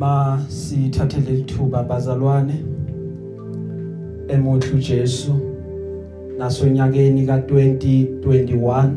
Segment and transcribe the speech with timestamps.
[0.00, 2.54] ma sithathele lithuba bazalwane
[4.28, 5.32] emuhlu Jesu.
[6.38, 8.90] Nasonyakeni ka2021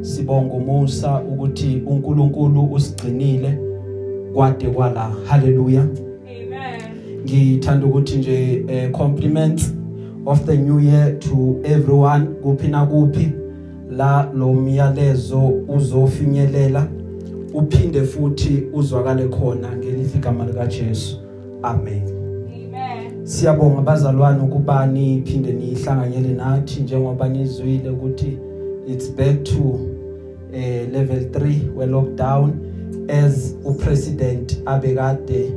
[0.00, 3.58] sibonga umusa ukuthi uNkulunkulu usigcinile
[4.34, 5.12] kwade kwala.
[5.24, 6.82] Haleluya Amen.
[7.24, 9.74] ngithanda ukuthi nje eh, compliments
[10.26, 13.32] of the new year to everyone kuphi na kuphi
[13.90, 16.86] la lo myalezo uzofinyelela
[17.54, 19.76] uphinde futhi uzwakale khona
[20.10, 21.16] ngelithi igama lika Jesu
[21.62, 22.02] amen.
[23.24, 28.38] Siyabonga bazalwane ukuba niphinde nihlanganyele nathi njengoba nizwile ukuthi
[28.86, 29.80] it's back to
[30.52, 32.52] eh level 3 we lockdown
[33.08, 35.52] as upresident abekade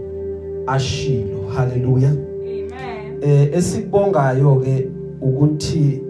[0.67, 1.47] ashilo.
[1.55, 3.17] Haleluya Amen.
[3.21, 4.89] eh esikubongayo ke
[5.21, 6.01] ukuthi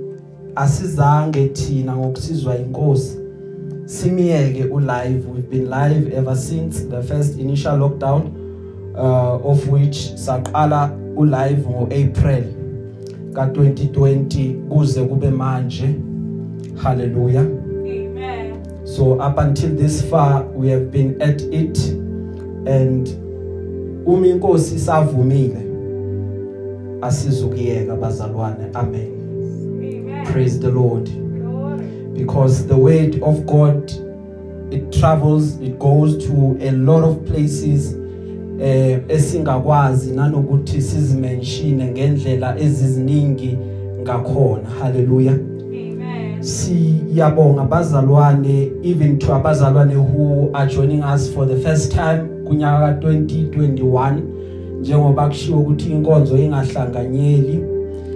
[0.55, 3.19] asizange thina ngokusizwa inkosi.
[3.85, 5.23] Simiyeke ulive.
[5.35, 8.42] We've been live ever since the first initial lockdown.
[8.95, 12.43] Uh, of which saqala ulive ngoApril
[13.33, 15.95] ka2020 kuze kube manje
[16.75, 17.45] hallelujah
[17.85, 18.53] Amen.
[18.83, 21.79] so up until this far we have been at it
[22.65, 23.09] and
[24.05, 25.57] uma inkosi savumile
[27.01, 29.07] asizukiyeka bazalwane amen
[29.79, 30.25] Amen.
[30.33, 31.85] praise the lord Glory.
[32.13, 33.91] because the word of god
[34.71, 37.97] it travels it goes to a lot of places
[38.61, 43.57] eh esingakwazi nanokuthi sizimenshine ngendlela eziziningi
[44.01, 44.69] ngakhona.
[44.79, 45.33] Hallelujah.
[45.33, 46.43] Amen.
[46.43, 54.19] siyabonga bazalwane even to abazalwane who are joining us for the first time kunyaka ka2021
[54.79, 57.63] njengoba kushiwo ukuthi inkonzo ingahlanganyeli.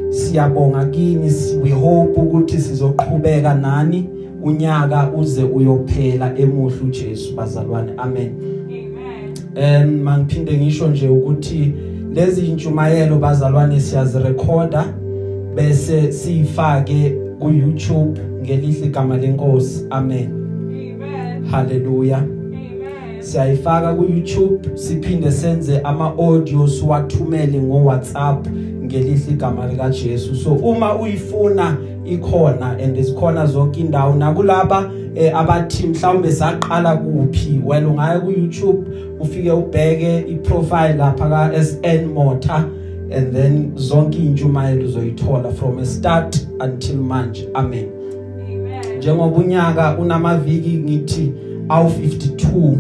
[0.10, 1.32] Siyabonga kini
[1.64, 4.10] we hope ukuthi sizoqhubeka nani.
[4.44, 7.92] Unyaka uze uyophela emuhlu Jesu bazalwane.
[7.98, 8.57] Amen.
[9.60, 11.74] Em mangiphinde ngisho nje ukuthi
[12.14, 14.86] lezi intshumayelo bazalwane siyazirecorda
[15.56, 21.46] bese siyifake ku YouTube ngelihle igama lenkosi amen Amen.
[21.52, 23.22] haleluya Amen.
[23.22, 28.48] siyayifaka ku YouTube siphinde senze ama audio siwathumele ngo WhatsApp
[28.84, 35.88] ngelihle igama lika Jesu so uma uyifuna ikhona and isikhona zonke indawo nakulaba eh, abathi
[35.88, 38.88] mhlawumbe saqala kuphi well ungaya ku YouTube
[39.20, 42.66] ufike ubheke iprofile lapha ka SN Motor
[43.12, 47.86] and then zonke intshumayelo uzoyithola from a start until manje amen
[48.50, 48.98] Amen.
[48.98, 51.34] njengoba unyaka unamaviki ngithi
[51.70, 52.76] awu 52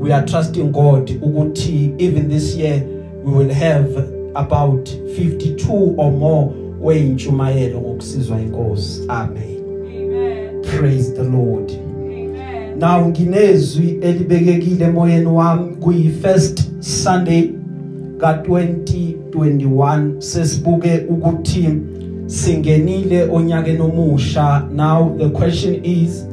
[0.00, 2.82] we are trusting God ukuthi even this year
[3.24, 4.02] we will have
[4.34, 6.50] about 52 or more
[6.82, 9.58] weyintshumayelo ngokusizwa inkosi amen
[9.96, 10.62] Amen.
[10.62, 11.87] praise the lord Amen.
[12.78, 17.50] Now nginezwi elibekekile emoyeni wami kuyi first sunday
[18.18, 21.68] ka2021 sesibuke ukuthi
[22.26, 24.68] singenile onyakeni omusha.
[24.72, 26.26] Now the question is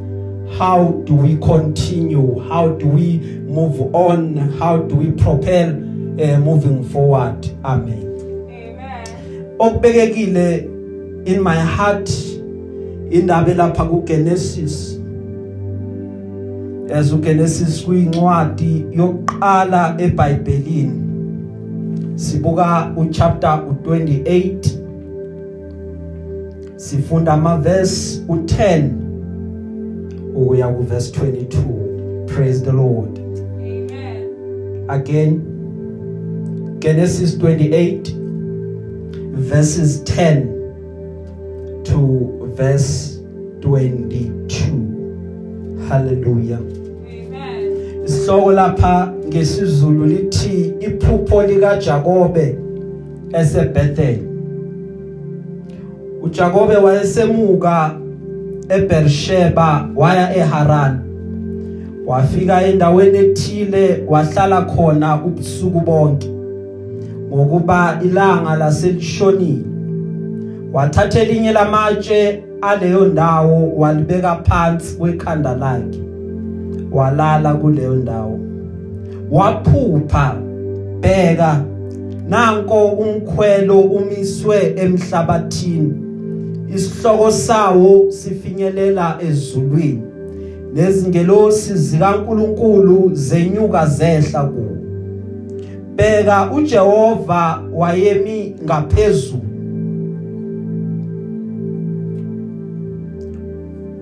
[0.58, 2.40] how do we continue?
[2.48, 4.36] How do we move on?
[4.58, 7.46] How do we propel uh, moving forward?
[7.64, 8.02] Amen.
[8.50, 9.06] Amen.
[9.58, 10.68] okubekekile
[11.24, 12.10] in my heart
[13.10, 14.95] indaba lapha ku Genesis
[16.92, 21.02] as uGenesis kuyincwadi yokuqala eBhayibhelini.
[22.14, 24.68] Sibuka uchapter u28
[26.76, 28.88] sifunda ama verse u10
[30.34, 33.18] ukuya ku verse 22 praise the lord.
[33.60, 34.28] Amen.
[34.88, 35.40] again
[36.78, 38.12] Genesis 28
[39.32, 40.46] verses 10
[41.84, 41.98] to
[42.56, 43.18] verse
[43.60, 46.60] 22 hallelujah.
[48.06, 52.58] Isihloko lapha ngesizulu lithi iphupho lika Jakobe
[53.32, 54.18] eseBethel
[56.22, 57.90] uJakobe wayesemuka
[58.68, 60.98] eBersheba waya eHaran.
[62.06, 66.30] Wafika endaweni ethile wahlala khona ubusuku bonke.
[67.28, 69.64] Ngokuba ilanga laselishonile
[70.72, 76.05] wathatha elinye lamatshe aleyo ndawo walibeka phansi kwekhanda lakhe.
[76.96, 78.38] Walala kuleyo ndawo.
[79.30, 80.36] Waphupha
[81.00, 81.60] bheka
[82.28, 85.94] nanko umkhwelo umiswe emhlabathini.
[86.74, 90.02] Isihloko sawo sifinyelela ezulwini.
[90.74, 94.76] Nezingelosi zikaNkuluNkulu zenyuka zehla kuwo.
[95.96, 99.42] Bheka uJehova wayemi ngaphezulu.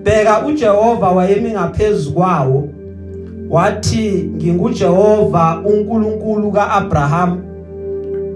[0.03, 2.69] Bheka uJehova wayemi ngaphezulu kwawo.
[3.49, 7.41] Wathi nginguJehova uNkulunkulu kaAbraham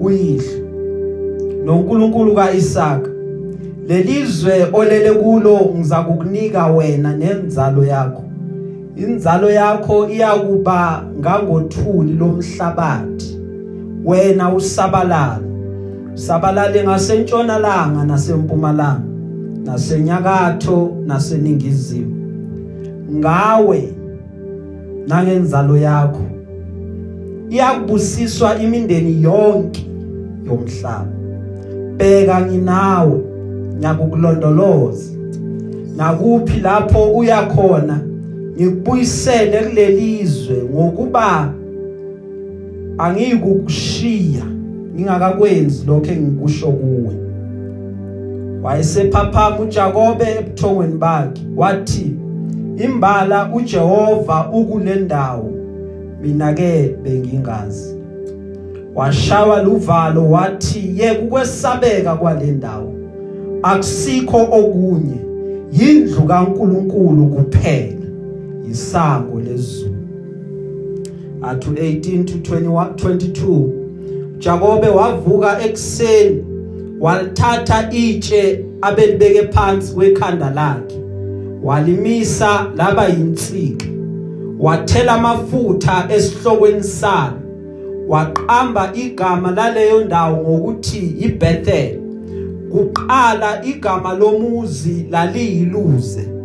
[0.01, 0.59] uyihlo
[1.65, 3.09] noNkulunkulu kaIsaka.
[3.87, 8.23] Lelizwe olele kulo ngizakukunika wena nenzalo yakho.
[8.95, 13.39] Inzalo yakho iyakuba ngangothuli lomhlabathi.
[14.05, 15.39] Wena usabalala
[16.13, 19.01] sabalale ngasentshonalanga nasempumalanga
[19.65, 22.15] nasenyakatho naseningizimu.
[23.11, 23.93] Ngawe
[25.07, 26.21] nangenzalo yakho.
[27.49, 29.85] Iyakubusiswa imindeni yonke
[30.45, 31.13] yomhlaba.
[31.97, 33.19] Bheka nginawe
[33.79, 35.11] nyakukulondoloza
[35.97, 37.99] nakuphi lapho uyakhona
[38.55, 41.53] ngikubuyisele kulelizwe ngokuba
[42.97, 44.45] angikukushiya
[44.95, 47.13] ngingakakwenzi lokho engikusho kuwe.
[48.63, 52.15] Wayesephaphama uJakobe ebuthongweni bakhe wathi
[52.85, 55.51] imbala uJehova ukulendawo
[56.21, 57.95] mina ke bengingazi.
[58.95, 62.93] Washawa luvalo wathi yeke ukwesabeka kwalendawo
[63.63, 65.19] akusikho okunye.
[65.71, 68.05] Yindlu kaNkuluNkulu kuphela.
[68.71, 69.95] Isango lezulu.
[71.41, 73.69] Athu 18 to 21 22
[74.37, 76.43] Jakobe wavuka ekseni
[76.99, 80.98] walithatha itshe abelibeke phansi kwekhanda lakhe.
[81.63, 83.85] Walimisa laba yinsika
[84.59, 87.33] wathela amafutha esihlokweni salo.
[88.07, 91.99] Waqamba igama laleyo ndawo ngokuthi iBethel
[92.71, 96.39] kuqala igama lomuzi laliyiluze.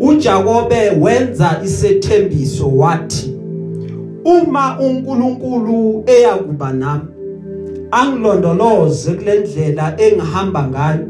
[0.00, 3.34] uJakobe wenza isethembiso wathi
[4.24, 7.08] uma uNkulunkulu eyakuba nami
[7.90, 11.07] angilondoloze kulendlela engihamba ngayo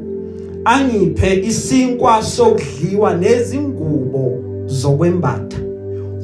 [0.68, 5.58] angiphe isinkwa sokudliwa nezingubo zokwembatha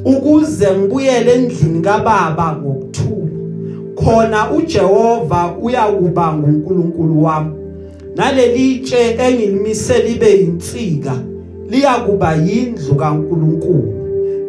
[0.05, 3.31] ukuze ngibuyele endlini kababa ngokuthula.
[3.95, 7.55] Khona uJehova uyakuba nguNkulunkulu wami.
[8.15, 11.13] Nalelitshe engilimise libe yinsika
[11.69, 13.93] liyakuba yindlu kaNkulunkulu.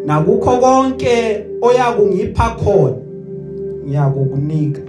[0.07, 2.97] Nakukho konke oyakungipha khona
[3.87, 4.81] ngiyakukunika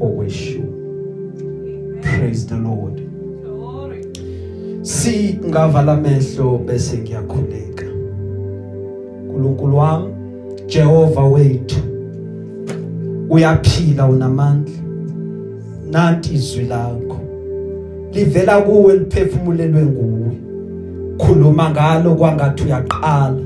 [0.00, 0.62] okweshu.
[2.02, 3.09] Praise the lord.
[4.82, 7.84] Singavala amehlo bese ngiyakhuleka.
[9.28, 10.14] uNkulunkulu wami
[10.66, 11.80] Jehova wethu
[13.30, 14.74] uyaphila unamandla.
[15.90, 17.20] Nanti izwi lakho
[18.12, 20.36] livela kuwe liphefumulelwe nguwe.
[21.18, 23.42] Khuluma ngalo kwangathi uyaqala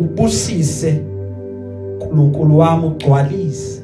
[0.00, 1.00] ubusise.
[2.00, 3.82] uNkulunkulu wami ugcwalise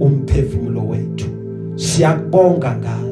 [0.00, 1.26] umphefumulo wethu.
[1.76, 3.09] Siyakubonga ngalo.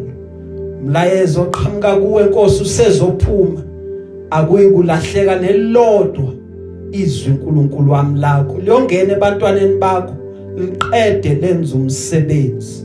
[0.83, 3.63] Umlayezo oqhamuka kuwe Nkosi usezophuma.
[4.31, 6.33] Akuyi kulahleka nelodwa
[6.93, 8.59] izwi uNkulunkulu wami lakho.
[8.59, 10.15] Liyongena ebantwaneni bakho
[10.57, 12.83] liqede lenza umsebenzi.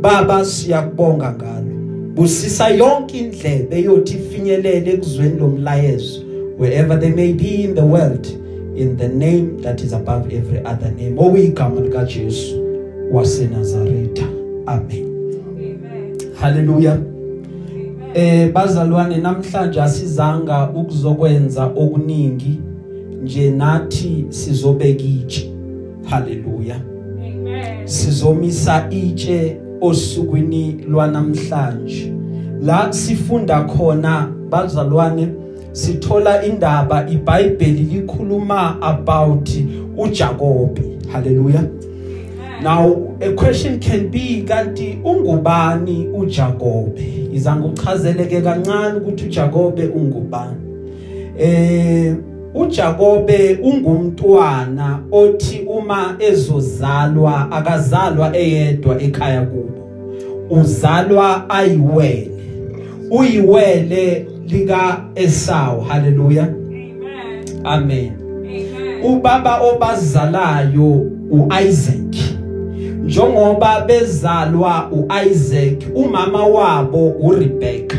[0.00, 1.72] Baba siyakubonga ngalo.
[2.14, 6.20] Busisa yonke indlebe eyothi ifinyelele ekuzweni lomlayezo
[6.58, 8.26] wherever they may be in the world
[8.76, 11.16] in the name that is above every other name.
[11.18, 12.62] Okuyigama lika Jesu
[13.12, 14.24] waseNazaretha
[14.66, 15.06] amen.
[15.48, 16.18] Amen.
[16.40, 17.11] haleluya Amen.
[18.14, 22.60] Eh bazalwane namhlanje asizanga ukuzokwenza okuningi
[23.22, 25.52] nje nathi sizobeka itshe
[26.04, 27.86] haleluya Amen.
[27.86, 32.12] sizomisa itshe osukwini lwanamhlanje
[32.62, 35.28] la sifunda khona bazalwane
[35.72, 39.50] sithola indaba iBhayibheli likhuluma about
[39.98, 40.82] uJakobe
[41.12, 41.81] haleluya Amen.
[42.62, 47.28] Now a question can be kanti ungubani uJakobe?
[47.32, 50.56] Izange uchazeleke kancane ukuthi uJakobe ungubani.
[51.38, 52.14] Eh
[52.54, 59.88] uJakobe ungumntwana othi uma ezozalwa akazalwa eyedwa ekhaya kubo.
[60.50, 62.30] Uzalwa ayiwele.
[63.10, 65.80] Uyiwele lika Esau.
[65.80, 66.48] Hallelujah.
[66.48, 67.00] Amen.
[67.64, 68.12] Amen.
[68.12, 68.22] Amen.
[69.04, 72.31] ubaba obazalayo uIsaac
[73.04, 77.96] njengoba bezalwa uIsaac umama wabo uRebecca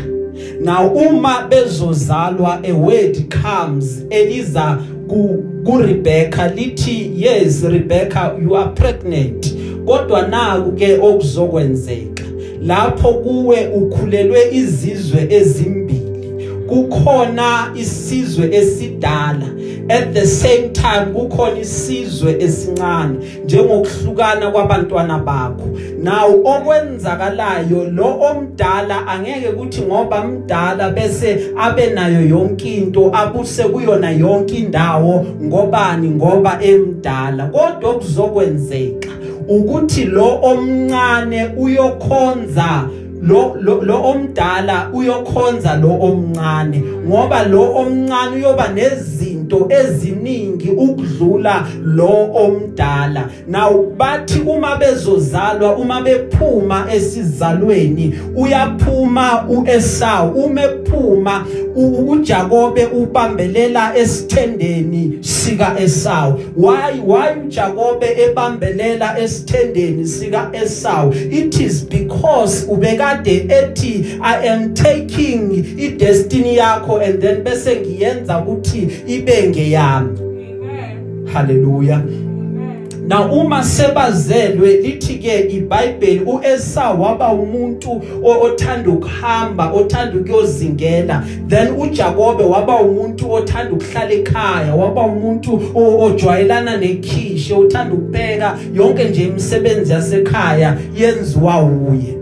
[0.60, 9.54] now uma bezozalwa a word comes eliza ku kuRebecca lithi yes Rebecca you are pregnant.
[9.86, 12.24] Kodwa naku ke okuzokwenzeka
[12.62, 19.46] lapho kuwe ukhulelwe izizwe ezimbili kukhona isizwe esidala
[19.90, 25.68] at the same time kukhona isizwe esincane njengokuhlukana kwabantwana bakho.
[26.02, 34.10] Now okwenzakalayo lo omdala angeke kuthi ngoba mdala bese abe nayo yonke into abuse kuyona
[34.10, 35.26] yonke indawo.
[35.42, 36.08] Ngobani?
[36.08, 37.46] Ngoba emdala.
[37.46, 39.08] Kodwa okuzokwenzeka
[39.48, 42.88] ukuthi lo omncane uyokhonza
[43.22, 46.82] lo, lo omdala uyokhonza lo omncane.
[47.06, 49.33] Ngoba lo omncane uyoba nezinto
[49.68, 53.30] eziningi ukudlula lo omdala.
[53.46, 65.76] Now bathi uma bezozalwa uma bephuma esizalweni uyaphuma uEsau uma ephuma uJakobe ubambelela esithendeni sika
[65.78, 74.74] Esau why why uJakobe ebambelela esithendeni sika Esau it is because ubekade ethi i am
[74.74, 81.26] taking i destiny yakho and then bese ngiyenza ukuthi ibe ngeyami Amen.
[81.32, 82.88] hallelujah Amen.
[83.08, 87.90] na uma sebazelwe lithi ke iBhayibheli uEsau waba umuntu
[88.22, 95.98] o- othanda ukuhamba othanda ukuyozingela then uJakobe waba umuntu othanda ukuhlala ekhaya waba umuntu o-
[96.04, 102.13] ojwayelana nekhishe othanda ukubheka yonke nje imisebenzi yasekhaya yenziwa uye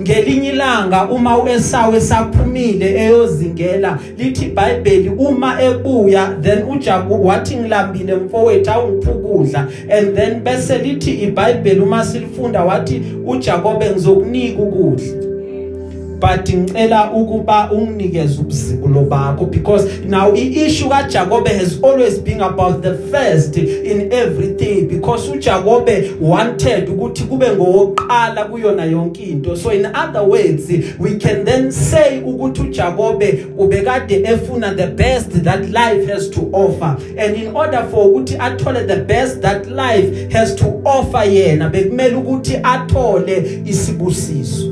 [0.00, 8.70] ngelinye ilanga uma uEsau esaphumile eyozingela lithi iBhayibheli uma ebuya then uJakob wathi ngilambile mfowethu
[8.70, 9.68] awungiphukudla.
[9.90, 15.31] And then bese lithi iBhayibheli uma silifunda wathi uJakobe ngizokunika ukudla.
[16.22, 22.94] But ngicela ukuba unginikeze ubuzibulo bakho because now iissue kaJakobe has always been about the
[22.94, 30.22] first in everything because uJakobe wanted ukuthi kube ngowoqala kuyona yonke into so in other
[30.22, 36.48] words we can then say ukuthi uJakobe ubekade efuna the best that life has to
[36.52, 41.68] offer and in order for ukuthi athole the best that life has to offer yena
[41.68, 44.71] bekumele ukuthi athole isibusiso Amen.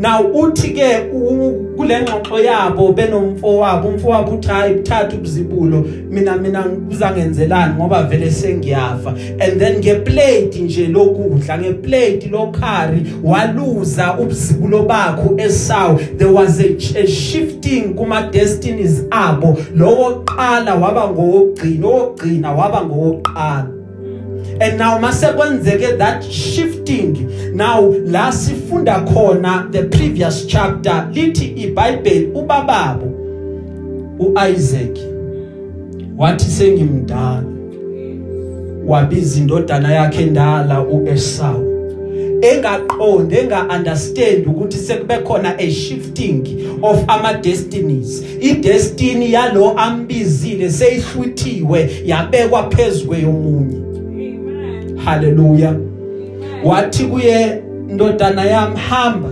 [0.00, 6.64] Now uthi ke u- kule ngxoxo yabo benomfowabo umfowabo uthi hayi uthatha ubuzibulo mina mina
[6.90, 9.10] uzangenzelani ngoba vele sengiyafa.
[9.40, 17.06] And then ngeplate nje lokudla ngeplate lokhari waluza ubuzibulo bakho Esau there was a, a
[17.06, 19.56] shifting kuma destinies abo.
[19.74, 23.66] Lowo qala waba ngowogcina owogcina waba ngowoqala
[24.60, 32.26] and now mase kwenzeke that shifting now la sifunda khona the previous chapter lithi iBhayibheli
[32.34, 33.06] ubababo
[34.18, 34.98] uIsaac
[36.16, 37.44] wathi sengimdala.
[38.86, 41.64] Wabiza indodana yakhe endala uEsau
[42.42, 46.42] engaqonde enga understand ukuthi sekube khona a shifting
[46.82, 53.89] of ama destinies i destiny yalo ambizile seyihlwithiwe yabekwa phezwe yomunye Amen.
[55.04, 55.74] Haleluya
[56.64, 59.30] wathi kuye ndodana yami hamba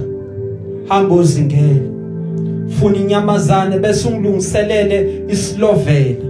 [0.89, 1.83] hamba uzingele.
[2.69, 6.25] Funa inyamazane bese ungilungiselele isilovela.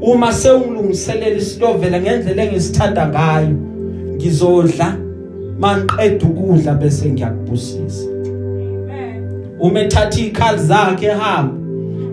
[0.00, 3.56] Uma sewungilungiselele isilovela ngendlela engisithanda ngayo
[4.14, 4.96] ngizodla
[5.60, 8.08] manqeda ukudla bese ngiyakubusisa.
[9.60, 11.54] Uma ethatha ikhali zakhe ehamba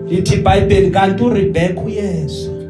[0.08, 2.61] lithi iBhayibheli kanti uRebecca uyezwa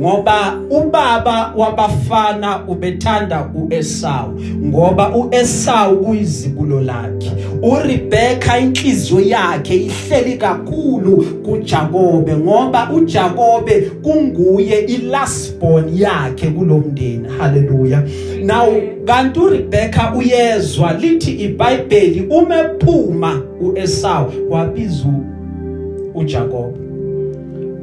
[0.00, 7.30] ngoba ubaba wabafana ubethanda uEsau ngoba uEsau kuyizibulo lakhe.
[7.62, 17.28] uRebecca inhliziyo yakhe ihleli kakhulu kuJakobe ngoba uJakobe kunguye ilast born yakhe kulomndeni.
[17.38, 18.02] Haleluya.
[18.44, 18.66] Now
[19.04, 26.74] kanti uRebecca uyezwa lithi iBhayibheli uma ephuma uEsau wabiza u- uJakob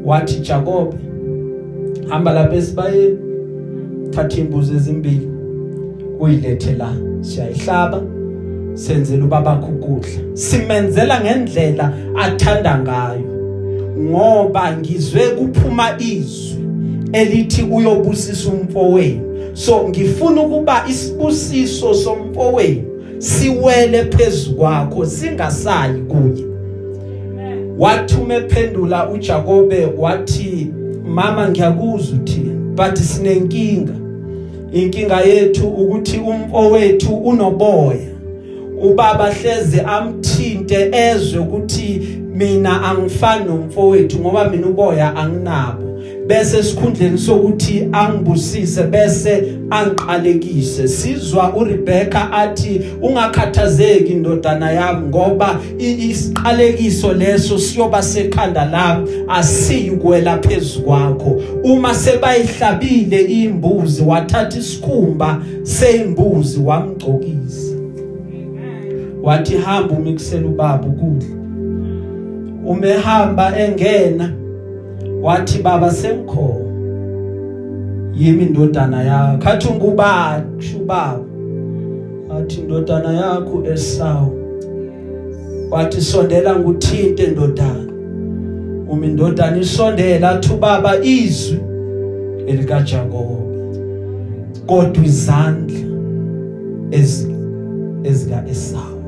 [0.05, 0.93] wathi Jakob
[2.09, 3.17] hamba lapha esibayeni
[4.11, 5.29] thatha imbuzi ezimbili.
[6.19, 8.01] Uyilethe la siyayihlaba
[8.73, 10.19] senzele ubabakho ukudla.
[10.33, 13.35] Simenzela ngendlela athanda ngayo
[13.99, 16.65] ngoba ngizwe kuphuma izwi
[17.13, 19.21] elithi uyobusisa umfowenu.
[19.53, 22.83] So ngifuna ukuba isibusiso somfowenu
[23.17, 26.45] siwele phezukwakho singasayi kuye
[27.31, 27.75] Amen.
[27.77, 30.71] wathi umephendula uJakobe wathi
[31.07, 33.93] mama ngiyakuzwa uthini but sinenkinga.
[34.73, 38.15] Inkinga yethu ukuthi umfowethu unoboya.
[38.81, 45.84] Ubaba hleze amthinte ezwe ukuthi mina angifani nomfowethu ngoba mina uboya anginabo.
[46.27, 50.87] Bese sikhundleni sokuthi angibusise bese angiqalekise.
[50.87, 59.09] Sizwa uRebecca athi ungakhathazeki indodana yami ngoba isiqalekiso leso siyoba sekhanda lami.
[59.27, 67.75] Asiyukwela phezukwakho uma sebayihlabile imbuzi wathatha isikhumba sembuzi wamgcokisa.
[69.23, 71.29] Wathi hamba umikusela ubaba ukudla.
[72.65, 74.44] Umehamba engena
[75.25, 76.61] wathi baba semkho
[78.15, 81.25] yimi indodana yakho kathi ungubani kusho ubaba.
[82.29, 84.31] Wathi indodana yakho esawu.
[85.71, 87.91] Wathi sondela nguthinte indodana.
[88.89, 91.59] Uma indodana isondela athi ubaba izwi
[92.47, 93.45] elika Jacob
[94.67, 95.79] kodwa izandla
[96.91, 97.27] ez
[98.03, 99.01] ezika Esau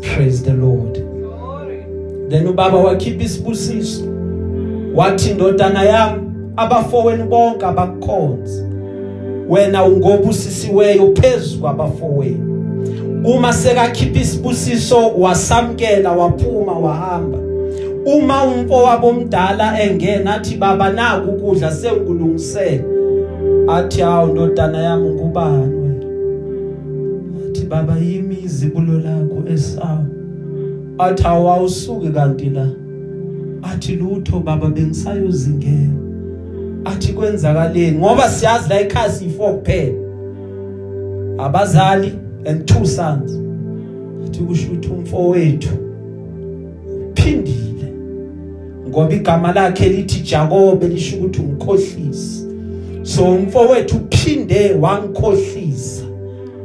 [0.00, 0.98] praise the lord.
[0.98, 1.86] Glory.
[2.28, 4.11] then ubaba wakhipha isibusiso.
[4.94, 6.22] Wathi indodana yami
[6.56, 8.64] abafowenu bonke abakukhonza
[9.48, 12.52] wena ungobusisiweyo phezulu kwabafowenu.
[13.24, 17.38] Uma sekakhipha isibusiso wasamkela waphuma wahamba.
[18.06, 22.84] Uma umfowabo omdala engena athi baba naku ukudla sengikulungisele
[23.68, 26.06] athi hawo ndodana yami ngubani wena?
[27.48, 30.06] Athi baba yimi izibulo lakho esawu
[30.98, 32.81] athi awawusuke kanti la.
[33.82, 35.94] Athi lutho baba bengisayozingena
[36.84, 39.94] athi kwenzakaleni ngoba siyazi la ekhaya siyi4 kuphela
[41.38, 43.32] abazali and two sons.
[44.26, 45.68] Athi kusho ukuthi umfowethu
[47.14, 47.92] phindile
[48.88, 52.46] ngoba igama lakhe lithi Jacob lisho ukuthi umkhohlisi.
[53.02, 56.04] So umfowethu uphinde wangikhohlisa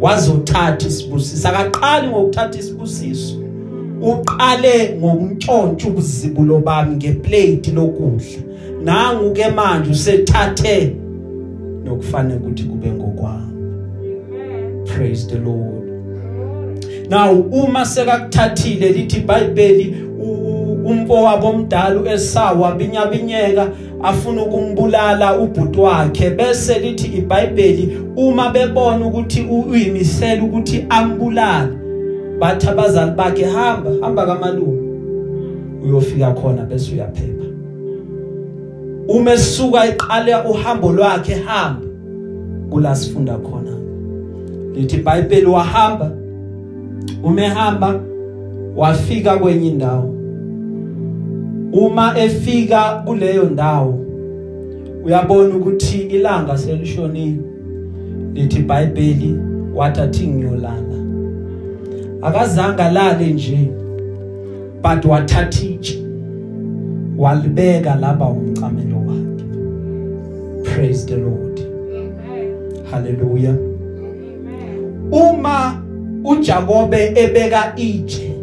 [0.02, 3.47] wazothatha isibusiso akaqali ngokuthatha isibusiso.
[4.02, 8.40] Uqale ngokuntshontsha ubuzibulo bami ngeplate lokudla.
[8.84, 10.96] Nangu ke manje usethathe.
[11.86, 13.54] Nokufanele ukuthi kube ngokwami.
[14.86, 15.88] Praise the lord.
[17.10, 19.96] Now uma sekakuthathile lithi iBhayibheli
[20.86, 23.72] umfowabo omdala uEsau wabinyabinyeka
[24.04, 26.30] afuna ukumbulala ubhuti wakhe.
[26.30, 31.77] Bese lithi iBhayibheli uma bebona ukuthi uyimisela ukuthi ambulale
[32.40, 34.82] bathi abazali bakhe hamba hamba kamalume.
[35.84, 37.46] Uyofika khona bese uyaphepha.
[39.08, 41.88] Uma esuka iqale uhambo lwakhe hamba.
[42.70, 43.78] Kula sifunda khona.
[44.76, 46.12] Lithi iBhayibheli wahamba.
[47.24, 48.00] Umehamba
[48.76, 50.14] wafika kwenye indawo.
[51.74, 54.00] Uma efika kuleyo ndawo
[55.06, 57.42] uyabona ukuthi ilanga selishonile.
[58.34, 59.40] Lithi iBhayibheli
[59.76, 60.87] wathi athi ngiyolala
[62.22, 63.70] akazange lale nje
[64.84, 66.04] but wathatha itshe
[67.18, 69.44] walibeka laba umcamelo wakhe
[70.64, 72.56] praise the lord Amen.
[72.92, 75.12] hallelujah Amen.
[75.12, 75.82] uma
[76.24, 78.37] uJakobe ebeka itshe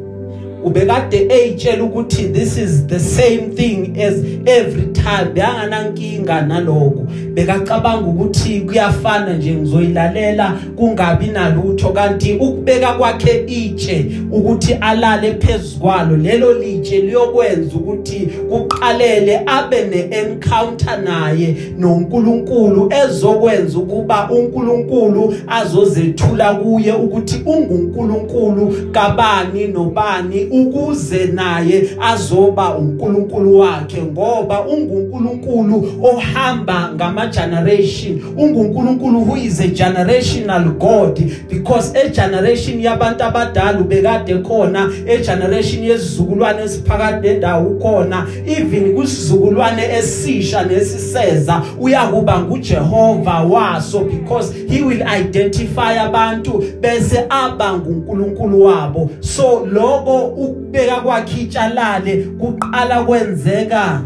[0.64, 4.14] ubekade eyitshela ukuthi this is the same thing as
[4.46, 5.33] every time.
[5.35, 11.88] Beyanganankinga naloko bekacabanga ukuthi kuyafana nje ngizoyilalela kungabi nalutho.
[11.88, 21.57] Kanti ukubeka kwakhe itshe ukuthi alale phezkwalo lelo litshe liyokwenza ukuthi kuqalele abe neencounter naye
[21.79, 34.02] noNkulunkulu ezokwenza ukuba uNkulunkulu azozethula kuye ukuthi unguNkulunkulu kabani nobani ukuze naye azoba uNkulunkulu wakhe
[34.02, 43.24] ngoba unguNkulunkulu ohamba ngama generation unguNkulunkulu who is a generational god because a generation yabantu
[43.24, 53.40] abadala ubekade khona a generation yesizukulwane esiphakathi nendawo ukhona even kusizukulwane esisha nesiseza uyakuba nguJehova
[53.40, 59.10] waso because he will identify abantu bese aba nguNkulunkulu wabo.
[59.20, 64.00] So lokho ukubeka kwakhe itshalale kuqala kwenzeka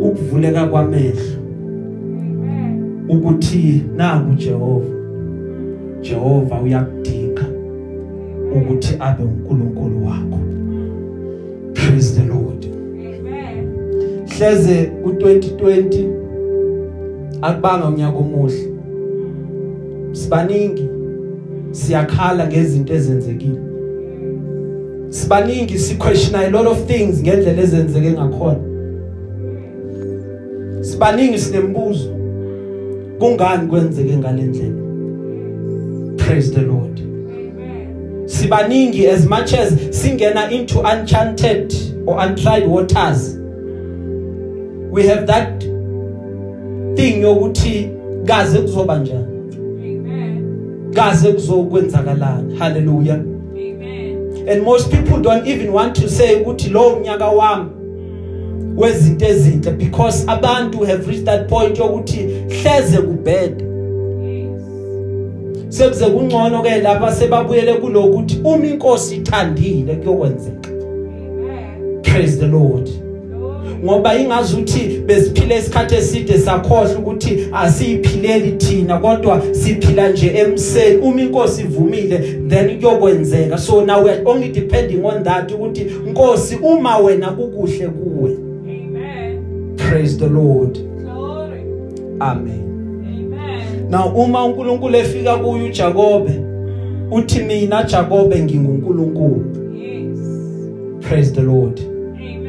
[0.00, 1.22] ukuvuleka kwamehlo.
[3.08, 4.94] Ukuthi nangu Jehova.
[6.00, 7.44] Jehova uyakudinga
[8.56, 10.38] ukuthi abe uNkulunkulu wakho.
[11.74, 12.64] Praise the lord.
[12.64, 13.68] Amen.
[14.26, 16.08] hleze u2020
[17.42, 18.68] akubanga unyaka omuhle.
[20.12, 20.88] Sibaningi
[21.70, 23.73] siyakhala ngezinto ezenzekile.
[25.14, 28.58] Sibaningi siquestion a lot of things ngendlela ezenzeke ngakhona
[30.80, 32.10] sibaningi sinembuzo
[33.18, 34.74] kungani kwenzeke ngalendlela
[36.16, 38.22] praise the lord Amen.
[38.26, 41.74] sibaningi as much as singena into uncharted
[42.06, 43.38] or untried waters
[44.90, 45.60] we have that
[46.94, 47.88] thing yokuthi
[48.24, 49.26] kaze kuzoba njani
[49.82, 50.44] Amen.
[50.94, 53.33] kaze kuzokwenzakalani hallelujah Amen.
[54.48, 57.70] And most people don't even want to say ukuthi lo unyaka wami
[58.76, 63.64] wezinto ezinhle because abantu have reached that point yokuthi hleze kubhede
[64.24, 64.62] Yes.
[65.68, 70.70] sekuze kungcono ke lapha sebabuyele kulokuthi uma inkosi ithandile kuyokwenzeka.
[72.02, 72.90] Praise the lord.
[73.84, 80.96] Ngoba ingazuthi besiphile isikhathi eside sakhohle ukuthi asiyiphileli thina kodwa siphila nje emseni.
[80.96, 86.56] Uma inkosi ivumile then kuyokwenzeka so now we are only depending on that ukuthi inkosi
[86.56, 88.30] uma wena kukuhle kuwe
[88.64, 89.42] Amen.
[89.76, 91.60] praise the lord Glory.
[92.20, 92.60] amen
[93.06, 93.90] Amen.
[93.90, 96.40] now uma uNkulunkulu efika kuyo uJakobe
[97.10, 99.44] uthi mina Jakobe nginguNkulunkulu
[99.78, 100.18] Yes.
[101.08, 101.80] praise the lord
[102.16, 102.48] Amen.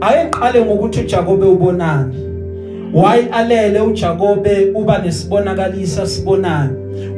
[0.00, 2.14] ayeqale ngokuthi uJakobe ubonani
[2.94, 6.70] why alele uJakobe uba nesibonakalisa sibonayo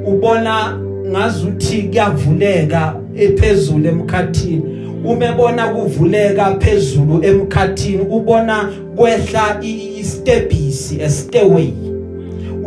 [0.06, 0.78] ubona
[1.08, 4.62] ngazuthi kuyavuleka ephezulu emkhathini
[5.04, 9.60] umebona kuvuleka phezulu emkhathini ubona kwehla
[10.00, 11.87] istebhisi a stairway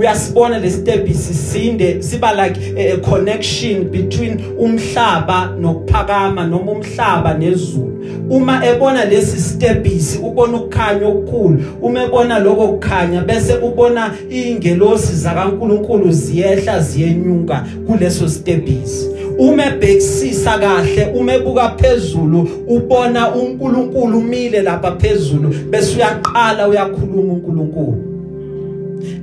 [0.01, 8.05] uyasibona le stebhisi sinde siba like a, connection between umhlaba nokuphakama noma umhlaba nezulu.
[8.29, 11.63] Uma ebona lesi stebhisi ubona ukukhanya okukhulu.
[11.81, 21.05] Uma ebona lokho kukhanya bese ubona ingelosi zakaNkuluNkulu ziyehla ziyenyuka kuleso stebhisi uma ebhekisisa kahle
[21.13, 28.10] uma ebuka phezulu ubona uNkulunkulu umile lapha phezulu bese uyaqala uyakhuluma uNkulunkulu.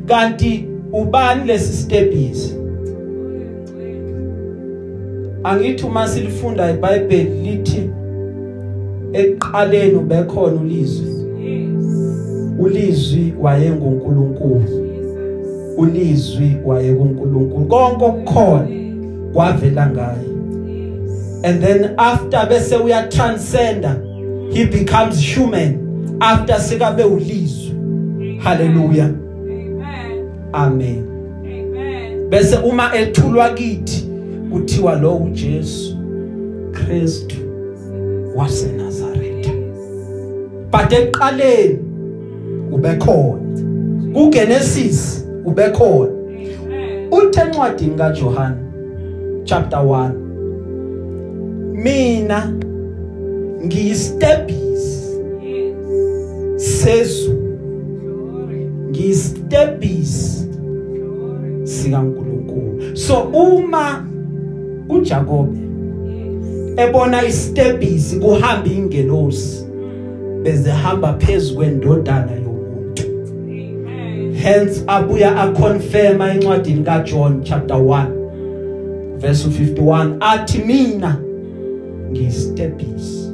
[0.07, 2.59] Kanti ubani lesi stebhisi
[5.45, 7.91] angithi uma silifunda iBhayibheli lithi
[9.13, 11.09] eqaleni ubekhona ulizwi.
[12.59, 14.63] Ulizwi wayenguNkulunkulu.
[15.77, 18.69] Ulizwi wayekuNkulunkulu konke okukhona
[19.33, 20.29] kwavela ngaye.
[21.45, 23.97] And then after bese uya transcender
[24.53, 25.79] he becomes human.
[26.21, 28.39] After sekabe ulizwi.
[28.43, 29.28] Hallelujah.
[30.53, 31.05] Amen.
[31.45, 32.29] amen Amen.
[32.31, 34.09] bese uma ethulwa kithi
[34.53, 35.97] kuthiwa lo uJesu
[36.73, 37.37] Kristu
[38.37, 39.51] waseNazaretha
[40.73, 41.79] but eqaleni
[42.73, 43.39] ubekhona
[44.15, 47.09] kuGenesis ubekhona Amen.
[47.13, 48.53] uthe encwadini kaJohn
[49.45, 50.11] chapter 1
[51.75, 52.53] mina
[53.67, 54.69] ngiyistebhisi
[55.43, 56.83] Yes.
[56.83, 57.48] sezulu
[60.95, 61.67] Glory.
[61.67, 64.07] sikaNkuluNkulu so uma
[64.89, 66.89] uJakobe Yes.
[66.89, 69.65] ebona istebhisi kuhamba ingelosi
[70.43, 73.03] bezehamba phezulu kwendodana yomuntu
[74.33, 78.07] hence abuya aconfirma encwadini kaJohn chapter 1
[79.19, 81.17] verse 51 athi mina
[82.11, 83.33] ngiyistebhisi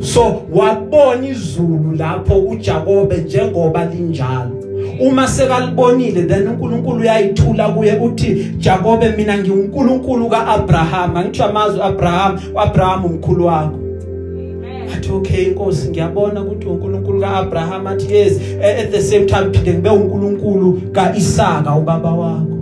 [0.00, 4.61] so wabona izulu lapho uJakobe njengoba linjalo
[5.00, 13.04] uma sekalibonile then uNkulunkulu uyayithula kuye uthi Jakobe mina ngiuNkulunkulu kaAbraham angithi amazwi Abraham uAbraham
[13.04, 13.74] umkhulu wakho.
[13.74, 14.88] Amen.
[14.96, 19.72] athi okay inkosi ngiyabona ukuthi uNkulunkulu kaAbraham athi yes eh, at the same time phinde
[19.72, 22.58] ngibe uNkulunkulu kaIsaka ubaba wakho.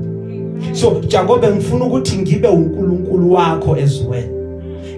[0.73, 4.40] So Jakobe ngifuna ukuthi ngibe uNkulunkulu wakho as well.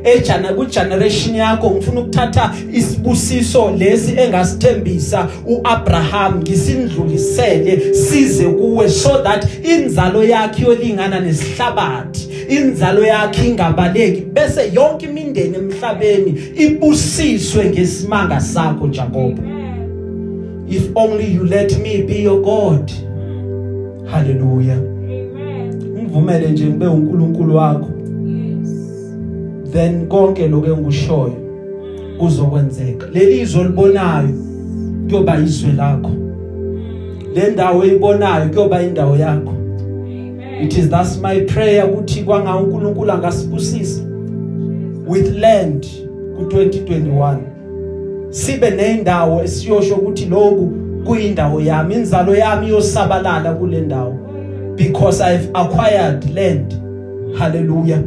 [0.04, 9.46] Ejana ku generation yakho ngifuna ukuthatha isibusiso lesi engasithembisa uAbraham ngisindlulisele size kuwe so that
[9.64, 19.38] inzalo yakhe yolingana nesihlabathi inzalo yakhe ingabaleki bese yonke imindeni emhlabeni ibusiswe ngesimanga sakho Jacob
[20.68, 22.90] if only you let me be your God.
[24.10, 24.78] Hallelujah.
[24.78, 25.82] Amen.
[25.98, 27.88] ungivumele nje ngibe uNkulunkulu wakho.
[29.72, 31.37] Then konke lokho engikushoyo
[32.18, 33.06] kuzokwenzeka.
[33.12, 34.28] Lelizwe libonayo
[35.08, 36.11] kuyoba izwe lakho.
[37.35, 39.50] Le ndawo eyibonayo kuyoba indawo yakho.
[39.50, 40.62] Amen.
[40.62, 44.02] it is thus my prayer ukuthi kwanga uNkulunkulu angasibusisa
[45.08, 45.87] with land
[46.38, 47.37] ku2021
[48.30, 50.72] sibe nendawo esiyosho ukuthi lokhu
[51.04, 54.18] kuyindawo yami inzalo yami yosabalala kule ndawo
[54.76, 56.74] because i've acquired land.
[57.38, 58.02] Hallelujah.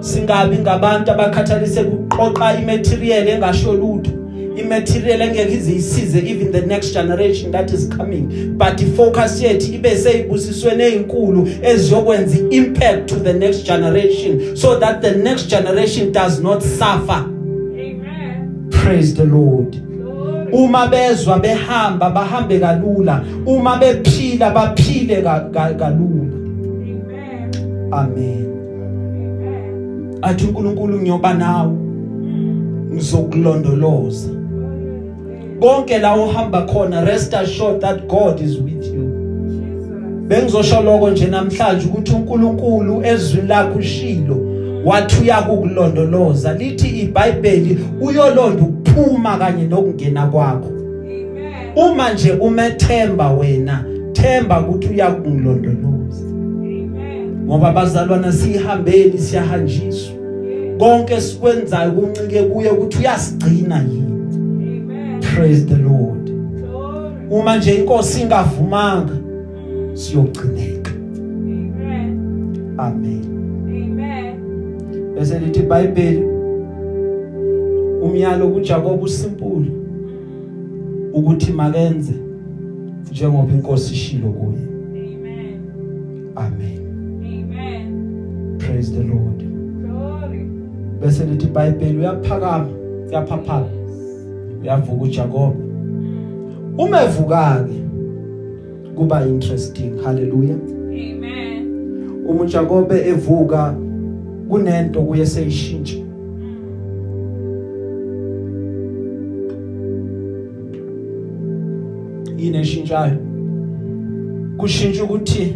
[0.00, 4.10] Singabi ngabantu abakhathalise kuqoqa imaterial engasho lutho
[4.56, 8.22] imaterial engeke izisize even the next generation that is coming
[8.58, 15.10] but ifocus yethu ibe seyibusisweni ezinkulu eziyokwenza impact to the next generation so that the
[15.10, 18.68] next generation does not suffer Amen.
[18.70, 20.52] praise the lord Glory.
[20.52, 27.52] uma bezwa behamba bahambe kalula uma bephila baphile ka- ka- kalula Amen.
[27.92, 28.47] amen Amen.
[30.22, 31.72] Athi uNkulunkulu ngiyoba nawe
[32.92, 34.28] ngizokulondoloza
[35.60, 39.04] konke la uhamba khona rest assured that God is with you
[39.48, 40.28] Jesus.
[40.28, 44.36] bengizosho lokho nje namhlanje ukuthi uNkulunkulu ezwini lakho ushilo
[44.84, 51.72] wathi uyakukulondoloza lithi iBhayibheli uyolonda ukuphuma kanye nokungena kwakho Amen.
[51.76, 55.97] uma nje umethemba wena themba ukuthi uyakungilondoloza Amen.
[57.48, 60.14] Ngoba bazalwana sihambeli siyahanjiswa
[60.78, 65.20] konke sikwenzayo kuncike kuye ukuthi uyasigcina yini Amen.
[65.20, 67.14] praise the lord Glory.
[67.30, 69.16] uma nje inkosi ingavumanga
[69.92, 72.74] siyogcineka Amen.
[72.78, 73.24] amen
[73.64, 74.34] Amen.
[75.14, 76.24] bese lithi iBhayibheli
[78.02, 79.70] umyalo kuJakob usimple
[81.12, 82.12] ukuthi makenze
[83.10, 84.58] njengoba inkosi ishilo kuye
[84.92, 85.60] Amen.
[86.36, 86.77] amen Amen.
[88.78, 89.38] Praise the lord.
[91.00, 92.68] Bese lithi iBhayibheli uyaphakama
[93.08, 93.66] uyaphaphama.
[94.62, 95.54] Uyavuka uJakob
[96.78, 99.98] uma evuka ke kuba interesting.
[100.04, 100.56] Hallelujah.
[100.90, 102.24] Amen.
[102.26, 103.74] uma uJakob evuka
[104.48, 105.96] kunento kuye seyishintsha
[112.36, 113.16] yini eshintshayo?
[114.56, 115.54] Kushintsha ukuthi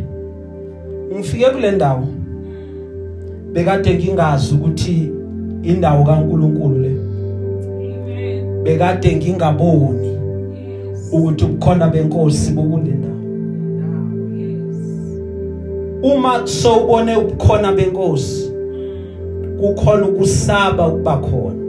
[1.13, 2.22] ngifike kule ndawo.
[3.53, 5.13] Bekade ngingazi ukuthi
[5.63, 6.97] indawo kaNkuluNkulu le.
[8.63, 10.19] Bekade ngingaboni
[11.13, 13.13] ukuthi ubukhona benkosi bokule ndawo
[13.79, 14.77] Now, yes.
[16.03, 18.53] uma sowubone ubukhona benkosi
[19.61, 21.63] kukhona ukusaba ukuba khona.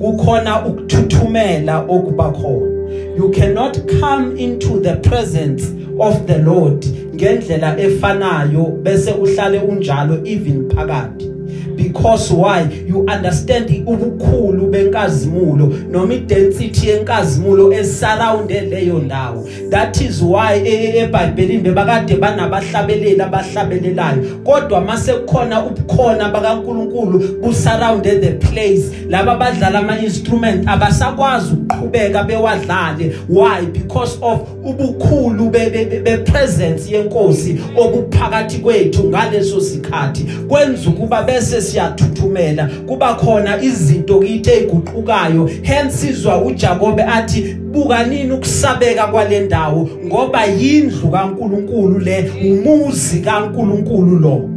[0.00, 2.72] Kukhona ukuthuthumela okuba khona.
[3.16, 5.64] You cannot come into the presence
[5.98, 11.31] of the Lord ngendlela efanayo bese uhlale unjalo even phakathi.
[11.76, 12.62] Because why?
[12.86, 19.48] You understand ubukhulu benkazimulo noma idensity yenkazimulo esurrounde leyo ndawo.
[19.70, 24.22] That is why eBhayibhelini bebakade banabahlabeleli abahlabelelayo.
[24.44, 28.90] Kodwa mase kukhona ubukhona bakaNkuluNkulu busurround the place.
[29.08, 33.12] Laba badlala ama instrument abasakwazi ukuqhubeka bewadlale.
[33.28, 33.66] Why?
[33.66, 40.24] Because of ubukhulu be, be, be, be presence yenkosi obuphakathi kwethu ngaleso sikhathi.
[40.48, 48.32] Kwenza ukuba bese siyathuthumela kuba khona izinto kithi eziguqukayo hence sizwa uJakobe athi buka nini
[48.32, 54.51] ukusabeka kwale ndawo ngoba yindlu kaNkuluNkulu le umuzi kaNkuluNkulu lo.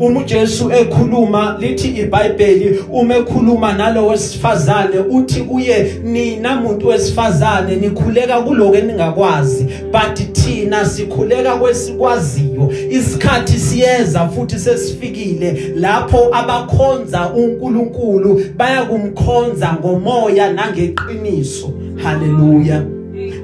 [0.00, 8.40] Uma uJesu ekhuluma lithi iBhayibheli uma ekhuluma nalo wesifazane uthi kuye nina umuntu wesifazane nikhuleka
[8.40, 12.72] kuloko eningakwazi but thina sikhuleka kwesikwaziyo.
[12.90, 21.72] Isikhathi siyeza futhi sesifikile lapho abakhonza uNkulunkulu baya kumkhonza ngomoya nangeqiniso.
[22.02, 22.93] Haleluya.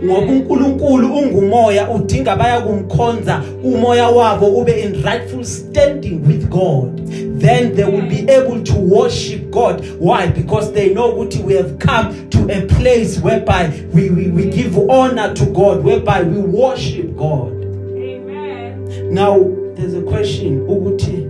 [0.05, 7.01] Ngoba uNkulunkulu ungumoya udinga baya kumkhonza umoya wabo ube in rightful standing with God.
[7.41, 9.85] Then they will be able to worship God.
[9.99, 10.27] Why?
[10.29, 14.79] Because they know ukuthi we have come to a place whereby we we, we give
[14.91, 17.53] honor to God whereby we worship God.
[17.97, 19.15] Amen.
[19.15, 19.39] now
[19.75, 21.29] there's a question ukuthi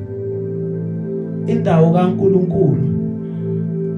[1.46, 2.76] indawo kaNkulunkulu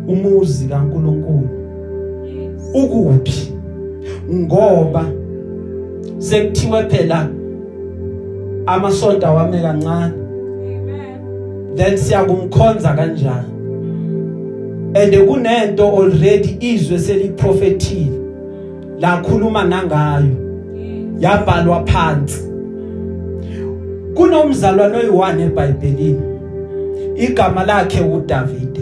[0.08, 1.48] umuzi kaNkulunkulu
[2.74, 3.51] ukuphi?
[4.32, 5.04] Ngoba
[6.18, 7.28] sekuthiwe phela
[8.66, 10.22] amasonto awame kancane.
[11.76, 13.48] Then siyakumkhonza kanjani?
[14.94, 18.18] And kunento already izwe seliprofetile
[18.98, 20.26] lakhuluma nangayo.
[20.76, 21.22] Yes.
[21.22, 22.42] yabhalwa phansi.
[24.14, 26.22] Kunomzalwane oyi1 eBhayibhelini.
[27.16, 28.81] Igama lakhe uDavide.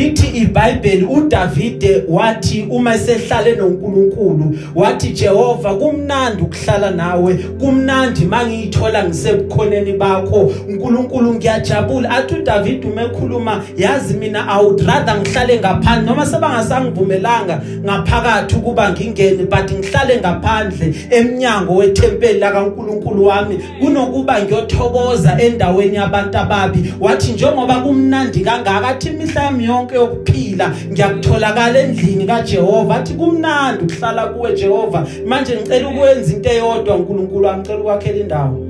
[0.00, 9.92] Lithi iBhayibheli uDavide wathi uma esehlale noNkulunkulu wathi Jehova kumnandi ukuhlala nawe kumnandi mangiyithola ngisebukhoneni
[9.92, 10.52] bakho.
[10.68, 12.10] uNkulunkulu ngiyajabula.
[12.10, 19.44] Athi uDavide umekhuluma yazi mina I would rather ngihlale ngaphandle noma sebangasangivumelanga ngaphakathi ukuba ngingene
[19.44, 23.58] but ngihlale ngaphandle eminyango wethempeli lakaNkulunkulu wami.
[23.80, 26.94] Kunokuba ngiyothokoza endaweni yabantu ababi.
[27.00, 32.94] Wathi njengoba kumnandi kangaka athi imihla yami yonke yokuphila ngiyakutholakala endlini kaJehova.
[32.94, 35.06] Athi kumnandi ukuhlala kuwe Jehova.
[35.26, 38.66] Manje ngicela ukwenza into eyodwa uNkulunkulu angicela ukwakhela indawo.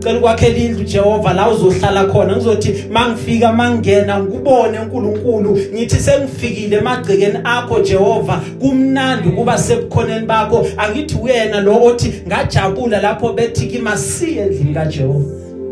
[0.00, 2.36] Cela ukwakhela indlu Jehova la uzohlala khona.
[2.36, 8.40] Ngizothi mangifika mangena ngikubone uNkulunkulu ngithi sengifikile emagcekeni akho Jehova.
[8.60, 10.66] Kumnandi kuba sebukhoneni bakho.
[10.76, 15.24] Angithi uyena lo othi ngajabula lapho bethi kimi siye endlini kaJehova.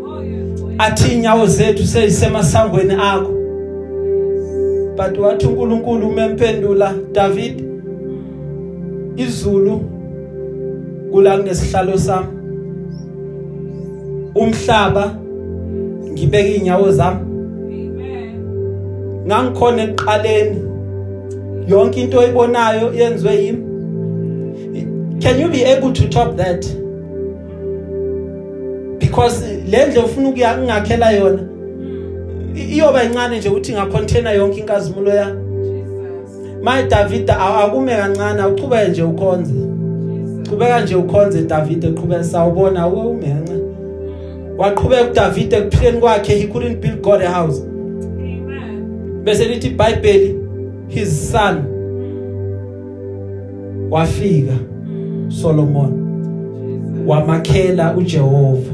[0.07, 0.61] Oh, yes.
[0.63, 0.75] Oh, yes.
[0.77, 3.38] athi inyawo zethu seyisemasangweni akho.
[4.99, 7.63] But wathi uNkulunkulu umemphendula David
[9.15, 9.81] izulu
[11.11, 12.27] kula kunesihlalo sami
[14.35, 15.15] umhlaba
[16.11, 17.19] ngibeka inyawo zami
[19.27, 20.59] ngangikhona ekuqaleni.
[21.67, 23.63] Yonke into oyibonayo yenziwe yimi.
[25.21, 26.65] Can you be able to top that?
[28.99, 31.48] Because lendle ufuna ukuya ngingakhela yona.
[32.55, 36.61] Iyoba incane nje ukuthi ngacontainer yonke inkazimulo ya Jesus.
[36.63, 40.49] my David aw- akume kancane uqhubeke nje ukhonze Jesus.
[40.49, 43.59] qhubeka nje ukhonze David eqhubeka sawubona awume kancane
[44.57, 49.21] waqhubeka uDavid ekuphileni kwakhe he couldn't build God a house Amen.
[49.23, 50.35] bese lithi iBhayibheli
[50.87, 51.55] his son
[53.89, 54.53] wafika
[55.27, 57.07] Solomon Jesus.
[57.07, 58.71] wamakhela uJehova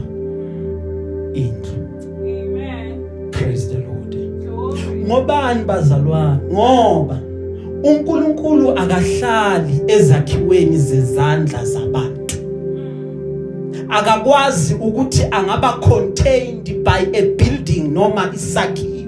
[5.06, 6.40] ngobani bazalwane?
[6.54, 7.20] Ngoba
[7.84, 12.36] uNkulunkulu akahlali ezakhiweni zezandla zabantu.
[13.90, 19.06] Akakwazi ukuthi angaba contained by a building noma isakhiwo.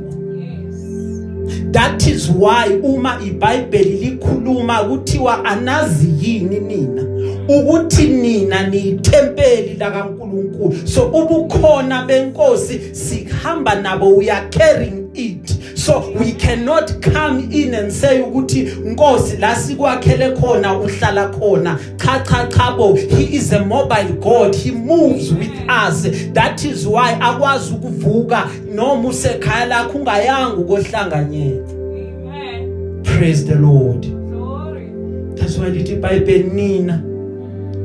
[1.72, 7.04] That is why uma iBhayibheli likhuluma kuthiwa anazi yini nina
[7.48, 15.57] ukuthi nina niyithempeli la kaNkuluNkulu so ubukhona benkosi sihamba nabo we are carrying it.
[15.88, 21.80] So we cannot come in and say ukuthi nkosi la sikwakhele khona uhlala khona.
[21.98, 24.54] Cha cha cha bo he is a mobile god.
[24.54, 26.04] He moves with us.
[26.34, 28.50] That is why akwazi ukuvuka.
[28.74, 33.04] Noma usekhaya lakho ungayanga ukohlanganyela Amen.
[33.04, 34.02] praise the lord.
[34.02, 34.92] Glory.
[35.36, 37.02] that's why lithi iBhayibheli nina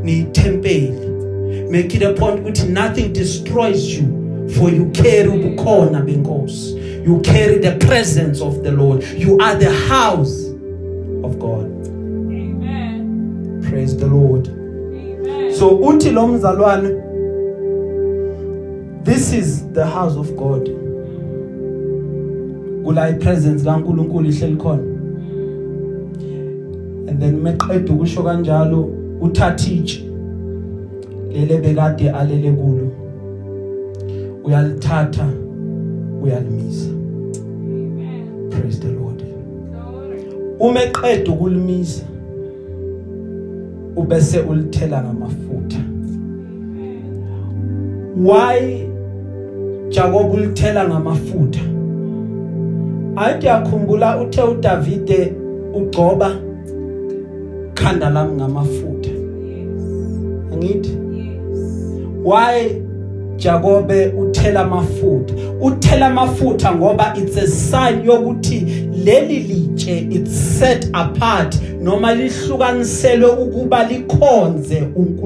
[0.03, 1.71] niyithempeli.
[1.71, 6.82] Make it a point ukuthi nothing destroys you for you carry ubukhona benkosi.
[7.05, 9.03] You carry the presence of the lord.
[9.05, 10.47] You are the house
[11.25, 11.67] of god.
[11.87, 13.61] Amen.
[13.69, 14.49] praise the lord.
[14.49, 15.55] Amen.
[15.55, 17.03] so uthi lo mzalwane
[19.05, 20.69] this is the house of god.
[22.85, 24.83] Kula ipresence kaNkuluNkulu ihleli khona.
[27.09, 28.85] And then meqeda ukusho kanjalo
[29.21, 30.03] uthatha itshe
[31.33, 32.91] lele bekade alele kulo
[34.45, 35.42] uyalithatha.
[36.23, 38.51] Uyalimisa Amen.
[38.51, 39.23] praise the lord
[39.73, 40.25] Glory.
[40.61, 42.03] uma eqeda ukulimisa
[43.97, 45.79] ubese ulithela ngamafutha
[48.17, 48.87] why
[49.91, 51.61] Jacob ulithela ngamafutha
[53.17, 55.33] athi yakhumbula uthe uDavide
[55.75, 56.31] ugcoba
[57.75, 60.57] khanda lami ngamafutha Yes.
[60.57, 61.59] ngithi Yes.
[62.25, 62.82] why
[63.43, 65.35] Jakobe uthela amafutha.
[65.61, 68.61] Uthela amafutha ngoba it's a sign yokuthi
[69.05, 71.57] leli litshe it's set apart.
[71.81, 75.22] Noma lihlukaniselwe ukuba likhonze uNkulunkulu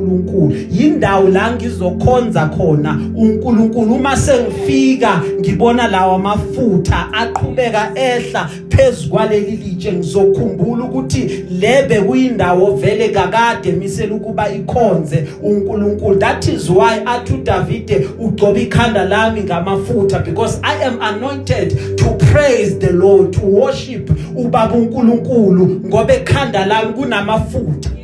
[0.71, 10.85] yindawo la ngizokhonza khona uNkulunkulu uma sengifika ngibona lawa amafutha aqhubeka ehla phezukwaleli litshe ngizokhumbula
[10.85, 18.61] ukuthi lebe kuyindawo vele kakade misela ukuba ikhonze uNkulunkulu that is why athu David ugcoba
[18.61, 25.81] ikhanda lami ngamafutha because I am anointed to praise the Lord to worship ubaba uNkulunkulu
[25.87, 27.87] ngoba ekhanda lami kunamafutha Yes.
[27.87, 27.96] Amen.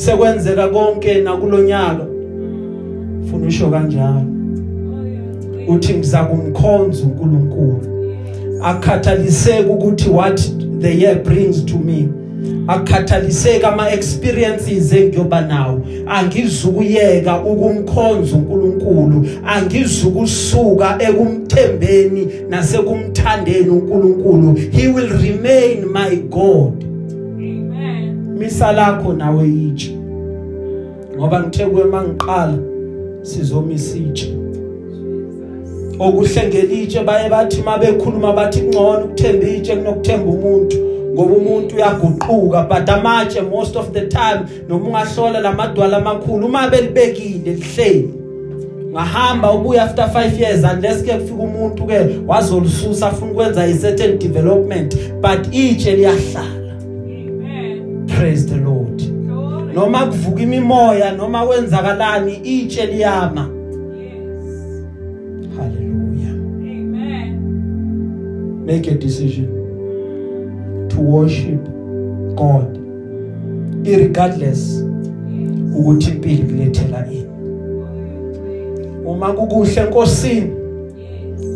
[0.00, 2.06] Sekwenzeka konke nakulonyaka.
[3.24, 4.22] Ufuna usho kanjalo.
[5.68, 7.80] Uthi ngizakumkhonza uNkulunkulu.
[7.80, 8.62] Yes.
[8.62, 10.40] akhathaliseke ukuthi what
[10.80, 12.08] the year brings to me.
[12.66, 15.80] Akhathaliseke ama experiences engiyoba nawo.
[16.06, 19.26] Angizukuyeka ukumkhonza uNkulunkulu.
[19.46, 24.54] Angizukusuka ekumthembeni nasekumthandeni uNkulunkulu.
[24.72, 26.89] He will remain my god.
[28.40, 29.96] Misa lakho nawe yitshe
[31.16, 32.58] ngoba ngithe kuwe mangiqala
[33.22, 35.98] sizomisa itshe Jesus.
[35.98, 40.76] okuhlengela itshe baye bathi mabekhuluma bathi kungcono ukuthemba itshe kunokuthemba umuntu
[41.14, 47.54] ngoba umuntu uyaguquka but amatshe most of the time noma ungahlola lamadwala amakhulu uma belibekile
[47.54, 48.14] lihleli
[48.92, 54.18] ngahamba ubuya after 5 years unless ke kufika umuntu ke wazolisusa afuna ukwenza i certain
[54.18, 56.59] development but itshe liyahlala.
[58.20, 59.02] Praise the lord
[59.74, 63.48] noma kuvuka imimoya noma kwenzakalani itshe liyama
[63.96, 64.84] Yes.
[65.56, 67.38] hallelujah Amen.
[68.66, 69.48] make a decision
[70.88, 71.60] to worship
[72.34, 72.78] God
[73.84, 74.84] irregardless
[75.78, 77.26] ukuthi impilo kulethela ini
[79.06, 80.50] uma kukuhle enkosini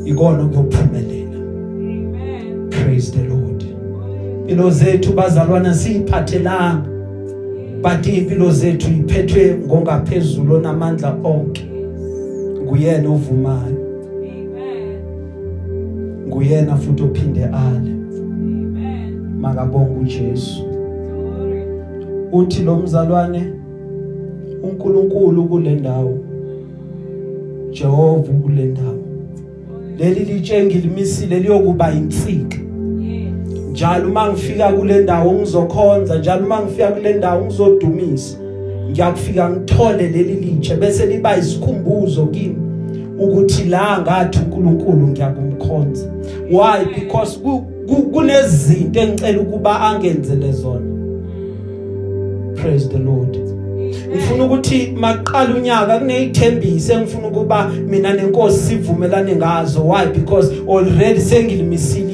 [0.05, 2.71] ikona kuyophumelela Amen.
[2.71, 3.44] praise the lord
[4.45, 6.87] impilo zethu bazalwana siyiphathelanga
[7.83, 11.65] but impilo zethu iphethwe ngongaphezulu namandla onke
[12.63, 13.77] nguyena ovumayo
[14.19, 14.99] Amen.
[16.29, 17.91] nguyena futhi ophinde ale
[18.21, 19.15] Amen.
[19.41, 20.63] makabonga uJesu
[22.33, 23.53] uthi lo mzalwane
[24.63, 26.19] uNkulunkulu kule ndawo
[27.71, 28.99] Jehova kule ndawo
[29.99, 32.64] leli litshe ngilimisile liyokuba insika.
[33.75, 38.37] Njalo uma ngifika kule ndawo ngizokhonza njalo uma ngifika kule ndawo ngizodumisa
[38.91, 42.57] ngiyakufika ngithole leli litshe bese liba isikhumbuzo kimi
[43.19, 46.05] ukuthi la ngathi uNkulunkulu ngiyakumkhonza.
[46.51, 46.85] Why?
[47.01, 50.81] Because ku- ku- kunezinto engicela ukuba angenzele zona.
[52.55, 53.39] Praise the lord.
[54.11, 59.81] Ngifuna ukuthi maqala unyaka kuneyithembiso engifuna ukuba mina nenkosi sivumelane ngazo.
[59.89, 60.07] Why?
[60.15, 62.14] Because already sengilimisile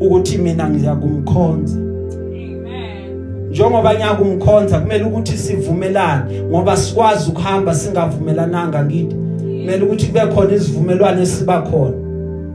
[0.00, 3.50] ukuthi mina ngiyakumkhonza Amen.
[3.50, 11.22] njengoba ngiyakumkhonza kumele ukuthi sivumelane ngoba sikwazi ukuhamba singavumelananga ngithi kumele ukuthi kube khona isivumelwano
[11.22, 11.96] esiba khona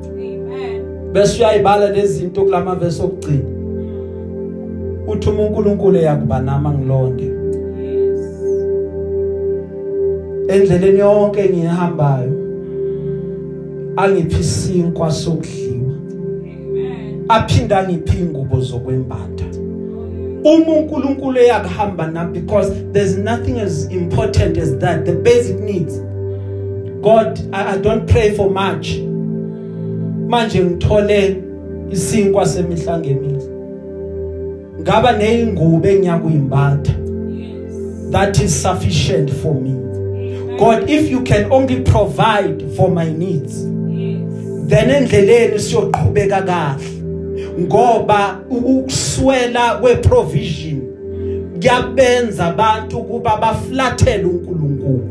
[0.09, 0.81] Amen.
[1.13, 3.43] bese uyayibala lezi zinto kulama verse okugcina
[5.07, 8.19] uthi uNkulunkulu eyakuba nama ngilonde Yes.
[10.47, 12.31] endleleni yonke engihambayo
[13.95, 15.72] angiphi isinkwa sokudliwa Amen.
[17.27, 19.45] Aphinda angiphi ingubo zokwembatha
[20.43, 26.01] uma uNkulunkulu eyakuhamba nami because there's nothing as important as that the basic needs
[27.01, 28.99] God I, I don't pray for much
[30.27, 31.37] manje ngithole
[31.91, 33.41] isinkwa semihla ngemihla
[34.81, 36.93] ngaba nezingubo engiyakuyimbatha
[37.37, 38.11] Yes.
[38.11, 40.57] that is sufficient for me Amen.
[40.57, 43.53] God if you can only provide for my needs
[43.89, 44.19] Yes.
[44.67, 46.83] then endleleni siyoqhubeka kahle
[47.59, 50.81] ngoba ukuswela kweprovision
[51.63, 55.03] kuyabenza abantu kuba baflathele uNkulunkulu.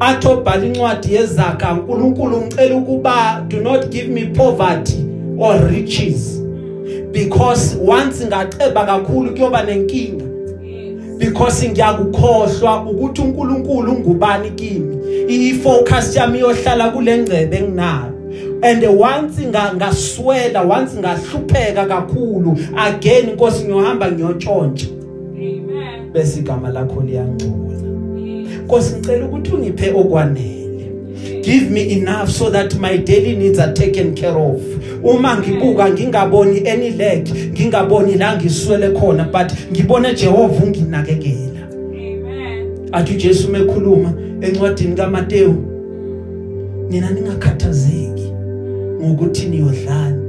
[0.00, 5.04] Athi obhala incwadi yezakha uNkulunkulu ngicela ukuba do not give me poverty
[5.38, 6.40] or riches
[7.12, 10.24] because once ngaceba kakhulu kuyoba nenkinga.
[11.18, 14.94] Because ngiyakukhohlwa ukuthi uNkulunkulu ungubani kimi.
[15.28, 18.13] I-focus yami yohlala kule ngcebe enginayo.
[18.64, 24.86] And once nga ngaswela once ngahlupheka kakhulu again inkosi ngiyohamba ngiyotshontsha
[25.36, 26.12] Amen.
[26.12, 27.74] bese igama lakho liyangcola.
[28.18, 28.48] Yes.
[28.64, 30.90] Nkosi ngicela ukuthi ungiphe okwanele.
[31.42, 34.62] Give me enough so that my daily needs are taken care of.
[35.02, 41.68] Uma ngibuka ngingaboni any lack ngingaboni la ngiswele khona but ngibone Jehova unginakekela.
[41.72, 42.88] Amen.
[42.92, 45.54] athi uJesu mekhuluma encwadini kaMateyu
[46.90, 48.13] nina ningakhathazeki.
[49.04, 50.22] Ngokuthi niyodlani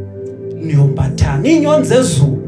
[0.61, 1.49] niyombathana.
[1.49, 2.41] Inyoni zezulu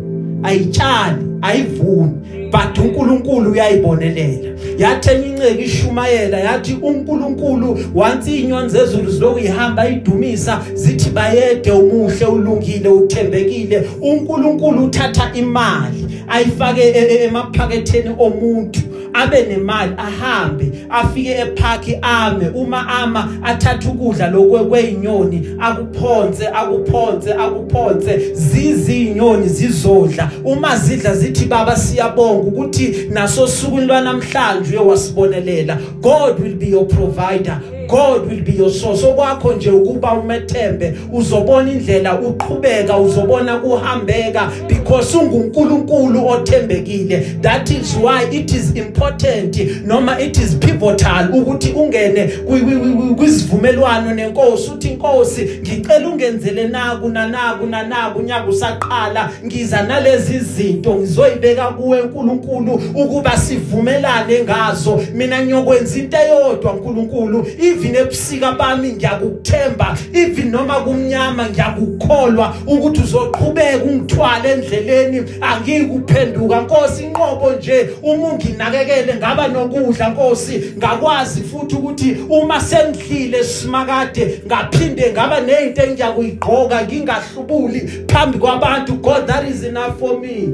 [0.43, 2.11] ayitshali ayivuni
[2.51, 4.49] but uNkulunkulu uyayibonelela.
[4.77, 12.89] Yathi enyinceke ishumayela yathi uNkulunkulu once inyoni zezulu ziloku ihamba idumisa zithi bayede umuhle ulungile
[12.89, 16.06] uthembekile uNkulunkulu uthatha imali.
[16.27, 18.79] Ayifake e- e- emaphaketheni omuntu.
[19.13, 22.49] Abe nemali ahambe afike epark ame.
[22.55, 28.33] Uma ama athatha ukudla lokwe kwezinyoni akuphonse akuphonse akuphonse.
[28.33, 30.31] Zizinyoni zizodla.
[30.45, 37.59] Uma zidla zithi baba siyabonga ukuthi naso suku lwanamhlanje uyewasibonelela God will be your provider.
[37.87, 39.03] God will be your source.
[39.03, 47.41] Okwakho nje ukuba umethembe uzobona indlela uqhubeka uzobona kuhambeka because unguNkulunkulu othembekile.
[47.41, 53.15] That is why it is important noma it is pivotal ukuthi ungene kwi- kwi- kwi-
[53.15, 54.71] kwisivumelwano nenkosi.
[54.71, 62.81] Uthi inkosi ngicela ungenzele naku nanaku nanaku unyaka usaqala ngiza nalezi zinto ngizoyibeka kuwe uNkulunkulu
[62.95, 65.01] ukuba sivumelane ngazo.
[65.13, 67.47] Mina ngiyokwenza into eyodwa uNkulunkulu
[67.77, 77.51] even ebusika bami ngiyakuthemba even noma kumnyama ngiyakukholwa ukuthi uzoqhubeka ungithwale endleleni angikuphenduka Nkosi inqobo
[77.51, 85.81] nje uma unginakekele ngaba nokudla Nkosi ngakwazi futhi ukuthi uma sengidlile simakade ngaphinde ngaba nezinto
[85.83, 90.47] engiyakuyigqoka ngingahlubuli phambi kwabantu God that is enough for me.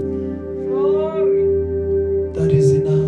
[2.34, 3.03] God is enough.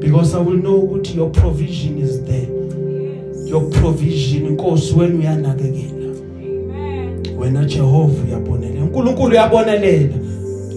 [0.00, 3.48] Because I will know ukuthi your provision is there Yes.
[3.50, 7.38] your provision inkosi wena uyanakekela Amen.
[7.38, 10.14] wena Jehova uyabonelela uNkulunkulu uyabonelela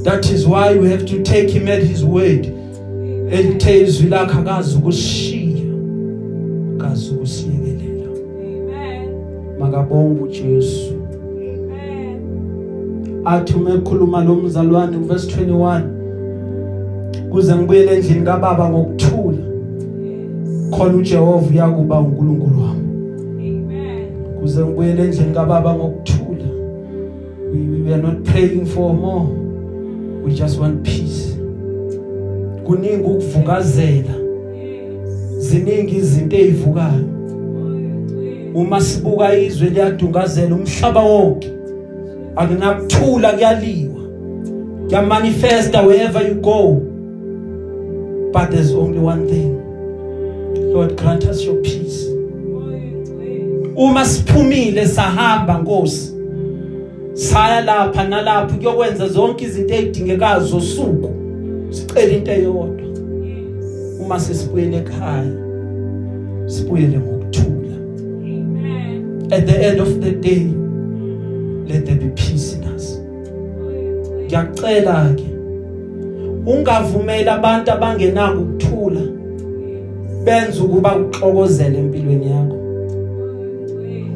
[0.03, 2.47] that is why we have to take him at his word
[3.31, 5.63] elithe izwi lakhe akazi ukushiya
[6.75, 9.09] akazi ukusiyekelela Amen.
[9.59, 10.93] makabonge uJesu
[11.53, 12.21] Amen.
[13.25, 15.92] athi uma ekhuluma lo mzalwane verse 21
[17.33, 20.69] kuze ngibuyele endlini kaBaba ngokuthula Yes.
[20.71, 22.83] khona uJehova uyakuba uNkulunkulu wami
[23.49, 24.05] Amen.
[24.39, 26.45] kuze ngibuyele endlini kaBaba ngokuthula
[27.53, 29.25] we, we are not praying for more
[30.25, 31.37] we just want peace
[32.65, 34.13] kuningi ukuvukazela
[34.57, 35.37] Yes.
[35.37, 36.93] ziningi izinto ezivukayo
[38.23, 38.55] Yes.
[38.55, 41.51] uma sibuka izwe liyadungazela umhlaba wonke
[42.35, 43.93] akunakuthula kuyaliwa
[44.87, 46.81] kuyamanifesta wherever you go
[48.33, 49.53] but there's only one thing.
[50.73, 52.07] Lord grant us your peace.
[53.75, 56.13] Uma siphumile sahamba Nkosi.
[57.13, 61.09] Saya lapha nalapha kuyokwenza zonke izinto ezidingekayo zosuku.
[61.69, 62.87] Sicela into eyodwa.
[63.99, 65.33] Uma sesibuyele ekhaya
[66.45, 67.75] sibuyele ngokuthula.
[67.75, 69.27] Amen.
[69.31, 70.45] at the end of the day
[71.67, 72.99] let there be peace in us.
[74.27, 75.32] Ngiyacela ke
[76.45, 79.01] ungavumeli abantu abangenako ukuthula
[80.23, 82.57] benza ukuba uxokozele empilweni yakho.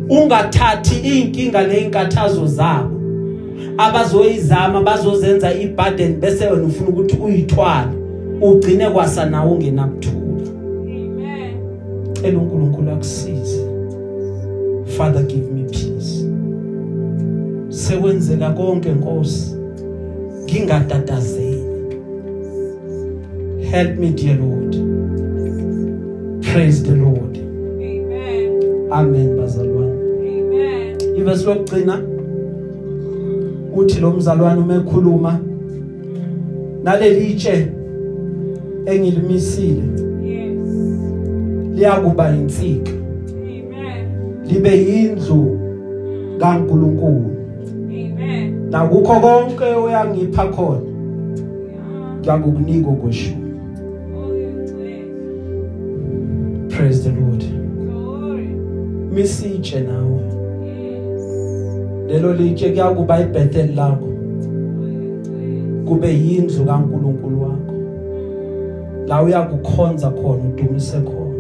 [0.10, 2.98] Ungathathi inkinga nezinkathazo zabo.
[3.78, 7.92] Abazoyizama bazozenza iburden bese wena ufuna ukuthi uyithwale.
[8.42, 10.52] Ugcine kwasa nawe ungenakuthula.
[10.82, 11.58] Amen.
[12.14, 13.68] cela uNkulunkulu akusize.
[14.98, 16.26] Father give me peace.
[17.70, 19.56] Sekwenzeka konke Nkosi.
[20.44, 21.47] Ngingatatazeli.
[23.72, 24.76] Help me dear lord
[26.42, 28.62] praise the lord Amen.
[28.92, 29.92] amen bazalwane
[30.22, 30.96] Amen.
[31.18, 32.02] ivesi lokugcina
[33.76, 35.40] uthi lo mzalwane uma ekhuluma
[36.84, 37.68] naleli tshe
[38.86, 39.84] engilimisile
[40.24, 40.60] Yes.
[41.76, 44.08] liyakuba insika Amen.
[44.48, 45.60] libe yindlu
[46.40, 47.26] kaNkuluNkulu
[47.90, 48.70] Amen.
[48.72, 52.20] nakukho konke oyangipha khona Yeah.
[52.20, 53.47] ngiyakukunika okweshumi
[59.18, 60.22] misitshe nawe.
[60.66, 61.22] Yes.
[62.08, 64.06] lelo litshe kuyakuba iBethel lakho.
[64.06, 65.88] Oh, yes.
[65.88, 67.74] kube yindlu kaNkuluNkulu wakho.
[69.08, 71.36] La uyakukhonza khona udumise khona.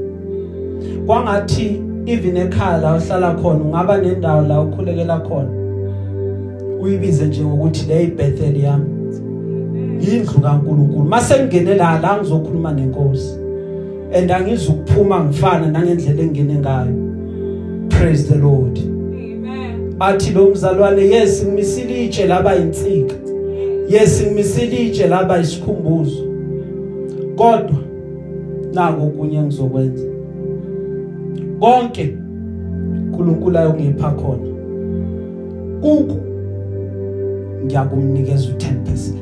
[1.05, 5.49] Kwangathi even ekhaya la uhlala khona ungaba nendawo la ukhulekela khona
[6.81, 8.85] uyibize nje ngokuthi le iBethel yami.
[10.01, 11.09] Indlu kaNkuluNkulu.
[11.09, 13.39] Mase ngene la la ngizokhuluma nenkosi.
[14.13, 17.06] And angizukuphuma ngifana nangendlela engene ngayo.
[17.97, 18.77] Praise the lord.
[18.77, 19.95] Amen.
[19.99, 23.15] athi lo mzalwane yes ngimisile itshe laba insika.
[23.89, 26.23] Yes ngimisile itshe laba isikhumbuzo.
[27.35, 27.77] Kodwa
[28.73, 30.03] nako kunye ngizokwenza.
[31.59, 32.17] Konke
[32.97, 34.47] uNkulunkulu ayongipha khona.
[35.81, 36.15] Kuku
[37.65, 39.13] ngiyakumnikeza u10%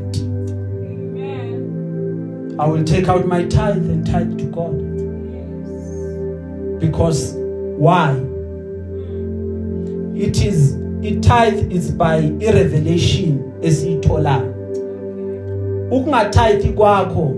[0.87, 2.55] Amen.
[2.59, 4.81] I will take out my tithe and tithe to God.
[6.79, 7.33] Because
[7.77, 8.15] why?
[10.15, 14.53] It is i tithe is by i revelation esiyitholayo.
[15.91, 17.33] Ukungatithe kwakho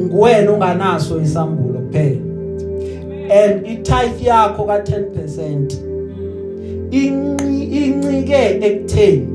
[0.00, 2.20] nguwena onganaso isambulo kuphela.
[3.30, 5.86] And i tithe yakho ka 10%
[6.90, 9.28] inci incike ekutheni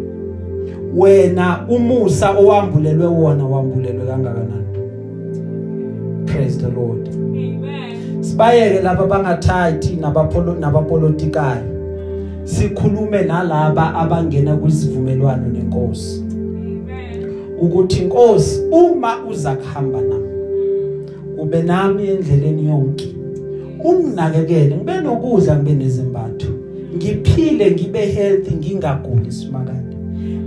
[0.95, 4.65] wena umusa owambulelwe wona wambulelwe kangakanani?
[6.25, 7.07] Praise the lord.
[7.07, 8.23] Amen.
[8.23, 11.80] sibayeke laba bangathathi nabapolo nabapolitikayo.
[12.43, 16.23] Sikhulume nalaba abangena kwisivumelwano nenkosi.
[16.31, 17.25] Amen.
[17.61, 20.25] ukuthi inkosi uma uza kuhamba nami
[21.37, 23.15] ube nami endleleni yonke.
[23.83, 26.47] Unginakekele ngibe nokudla ngibe nezimbatho
[26.95, 29.95] ngiphile ngibe healthy ngingaguli simakade.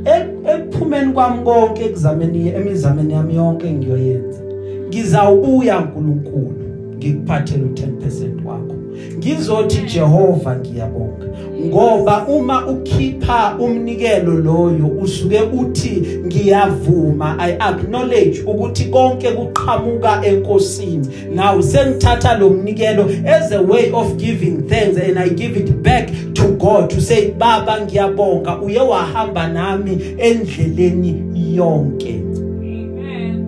[0.04, 4.40] Ek- ekuphumeni kwami konke ekuzameni emizameni yami yonke ngiyoyenza
[4.88, 6.54] ngizawubuya uNkulunkulu
[6.96, 8.74] ngikuphathele u10% wakho.
[9.18, 11.26] Ngizothi Jehova ngiyabonga.
[11.62, 21.62] Ngoba uma ukhipha umnikelo loyo usuke uthi ngiyavuma i acknowledge ukuthi konke kuqhamuka enkosini now
[21.62, 26.42] sengithatha lo mnikelo as a way of giving thanks and i give it back to
[26.48, 31.22] God to say baba ngiyabonga uye wahamba nami endleleni
[31.56, 32.20] yonke
[32.60, 33.46] Amen.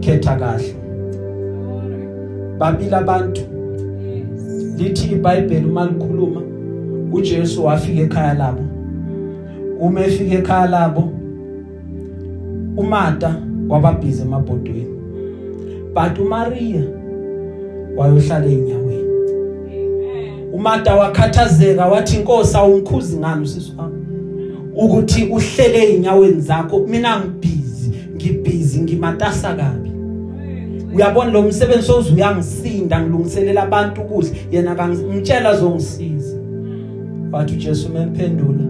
[0.00, 0.74] khetha kahle
[1.54, 2.06] Glory.
[2.58, 4.78] babili abantu Yes.
[4.78, 6.42] lithi iBhayibheli uma likhuluma
[7.14, 8.62] uJesu wafika ekhaya labo.
[9.80, 11.12] Uma efika ekhaya labo
[12.76, 13.36] uMartha
[13.68, 14.86] wababhiza emabhodweni.
[15.94, 16.82] But uMaria
[17.96, 19.04] wayohlala einyaweni
[19.66, 20.54] Amen.
[20.54, 23.94] uMartha wakhathazeka wathi inkosi awungikhuzi ngani usisi wami?
[24.76, 29.90] Ukuthi uhlele einyaweni zakho mina ngibhizi ngibhizi ngimatasa kabi.
[30.94, 36.33] Uyabona lo msebenzi soze uyangisinda ngilungiselela abantu ukudla yena kangitshela zongisiza
[37.34, 38.64] wathi uJesu memphendula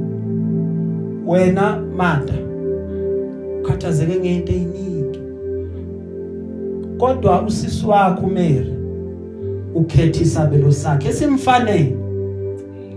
[1.26, 2.34] wena Martha
[3.60, 5.18] ukhathazeke ngento eyiningi.
[6.98, 8.74] Kodwa usisi wakho Mary
[9.74, 11.96] ukhetha isabelo sakhe esimfanele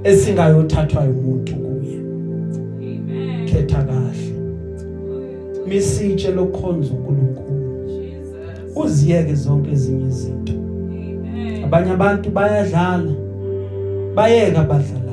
[0.03, 1.99] esingayothathwa umuntu kuye.
[2.79, 3.49] Amen.
[3.49, 4.33] khetha kahle.
[5.67, 7.57] Misitshe lokukhonza uNkulunkulu
[8.75, 10.53] uziyeke zonke ezinye izinto.
[11.65, 13.11] Abanye abantu bayadlala
[14.15, 15.06] bayeka abadlalayo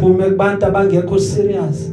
[0.00, 1.92] phume kubantu abangekho serious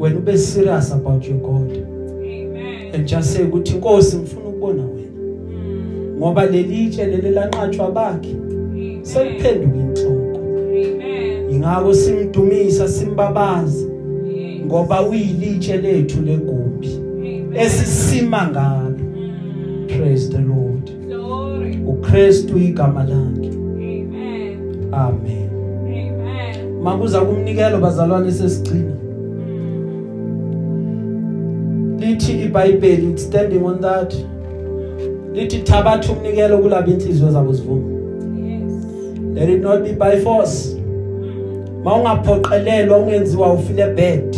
[0.00, 2.94] wena ube serious about your God Amen.
[2.94, 5.08] and just say ukuthi inkosi ngifuna ukubona wena
[6.18, 8.98] ngoba lelitshe leli lanqatshwa bakhe Amen.
[9.04, 11.50] seliphenduka inhloko Amen.
[11.50, 13.86] ingakho simdumisa simbabaza
[14.36, 14.64] Yes.
[14.66, 17.56] ngoba uyilitshe lethu legumbi Amen.
[17.56, 18.94] esisima ngalo
[19.86, 21.78] praise the lord Glory.
[21.86, 24.08] uKristu igama lakhe Amen.
[24.12, 25.37] amen Amen.
[26.82, 28.92] Makuza kumnikelo bazalwane sesigcina
[31.98, 34.14] lithi iBhayibheli it's standing on that
[35.34, 37.98] lithi thabatha umnikelo kulabo inhliziyo zabo zivuma
[38.48, 38.72] Yes.
[39.34, 40.76] let it not be by force
[41.84, 44.36] mawungaphoqelelwa ungenziwa ufile bad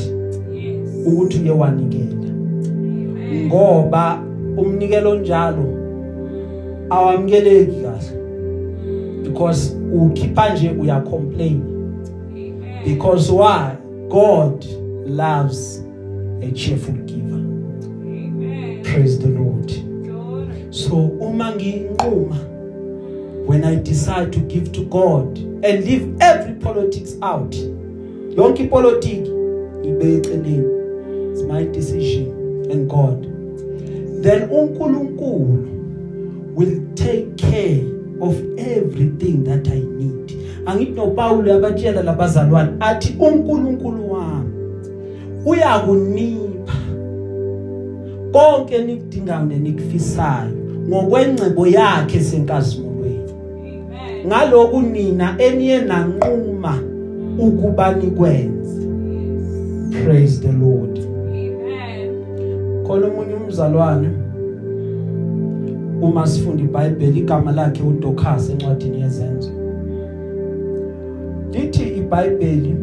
[0.54, 1.06] Yes.
[1.06, 3.46] ukuthi uye wanikela Amen.
[3.46, 4.18] ngoba
[4.56, 5.64] umnikelo njalo
[6.90, 8.20] awamukeleki kahle
[9.22, 11.79] because ukhipha nje uya complain Amen.
[12.84, 13.76] Because why?
[14.08, 14.64] God
[15.06, 15.78] loves
[16.42, 17.36] a cheerful giver.
[17.36, 18.82] Amen.
[18.84, 19.68] praise the lord.
[20.04, 20.66] Glory.
[20.70, 22.36] so uma nginquma
[23.46, 27.54] when i decide to give to God and leave every politics out
[28.36, 29.30] yonke ipolitiki
[29.84, 30.64] ibe eceleni.
[31.32, 32.26] It's my decision
[32.70, 33.22] and God.
[34.22, 35.66] Then uNkulunkulu
[36.54, 37.80] will take care
[38.20, 40.39] of everything that i need.
[40.70, 44.50] Angithi no Paul yabatshela labazalwane athi uNkulunkulu wami
[45.46, 46.74] uyakunipha
[48.32, 50.50] konke nikudingayo nenikufisayo
[50.88, 53.24] ngokwengcebo yakhe senkazimulweni
[54.00, 54.26] Amen.
[54.26, 56.78] ngaloku nina eniye nanquma
[57.38, 58.86] ukuba nikwenze.
[60.04, 60.98] Praise the lord.
[60.98, 62.84] Amen.
[62.86, 64.08] khona umunye umzalwane
[66.02, 69.59] uma sifunda iBhayibheli igama lakhe uDokas encwadini yezenzo.
[72.16, 72.74] Lithi iBhayibheli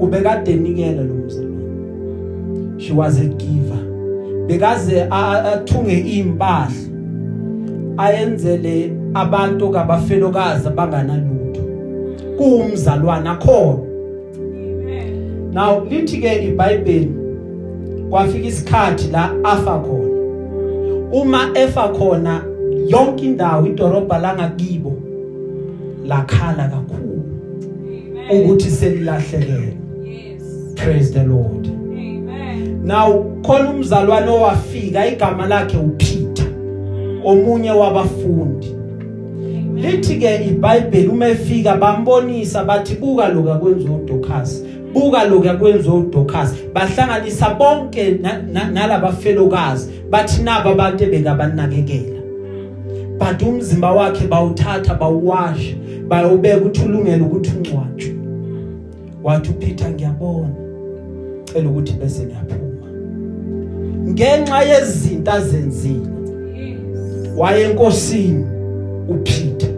[0.00, 1.60] ubekade enikela lo mzalwane
[2.78, 3.78] she was a giver.
[4.46, 6.70] Bekaze a- a- athunge impahla
[7.96, 11.60] ayenzele abantu kabafelokazi abanganalutho.
[12.38, 13.78] Kuumzalwane akhona.
[14.36, 15.52] Amen.
[15.52, 17.14] now lithi ke iBhayibheli
[18.10, 20.10] kwafika isikhathi la afa khona.
[21.12, 22.42] Uma efa khona
[22.88, 24.92] yonke indawo idorobha langakibo
[26.06, 26.89] lakhala kakhulu.
[26.89, 26.89] Amen.
[28.32, 30.42] Ukuthi selilahlekele Yes.
[30.76, 31.66] praise the lord.
[31.66, 32.80] Amen.
[32.84, 36.46] now khona umzalwane owafika igama lakhe uPeter.
[37.24, 38.74] Omunye wabafundi.
[39.76, 46.54] Lithi ke iBhayibheli uma efika bambonisa bathi buka lokho akwenza uDokas buka lokho akwenza uDokas
[46.74, 52.20] bahlanganisa bonke na- na- nalabafelokazi bathi naba abantu ebekabanakekela
[53.18, 55.74] but umzimba wakhe bawuthatha bawuwasha
[56.08, 58.14] bayobeka ukuthi ulungele ukuthi ungcwatshwe.
[59.24, 60.48] Wathi uPeter ngiyabona.
[61.44, 62.86] Cela ukuthi bese niyaphuma.
[64.08, 66.00] Ngenxa yezinto azenzile
[66.56, 66.78] Yes.
[67.36, 68.44] waye enkosini
[69.08, 69.70] uPeter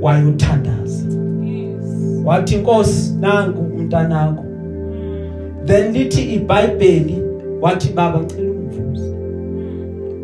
[0.00, 1.04] wayothandaza.
[1.44, 1.84] Yes.
[2.24, 4.44] wathi inkosi nangu umntanakho.
[5.64, 7.22] Then lithi iBhayibheli
[7.60, 9.10] wathi baba ngicela umvuze.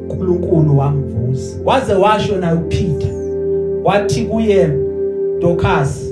[0.09, 1.57] uNkulunkulu wamvuza.
[1.65, 3.13] Waze washo naye uPeter.
[3.85, 4.69] Wathi kuye
[5.41, 6.12] Dorcas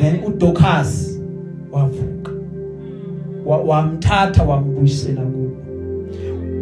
[0.00, 1.20] then uDorcas
[1.72, 2.32] wavuka.
[3.46, 5.50] Wa- wamthatha wambuyisela kubo.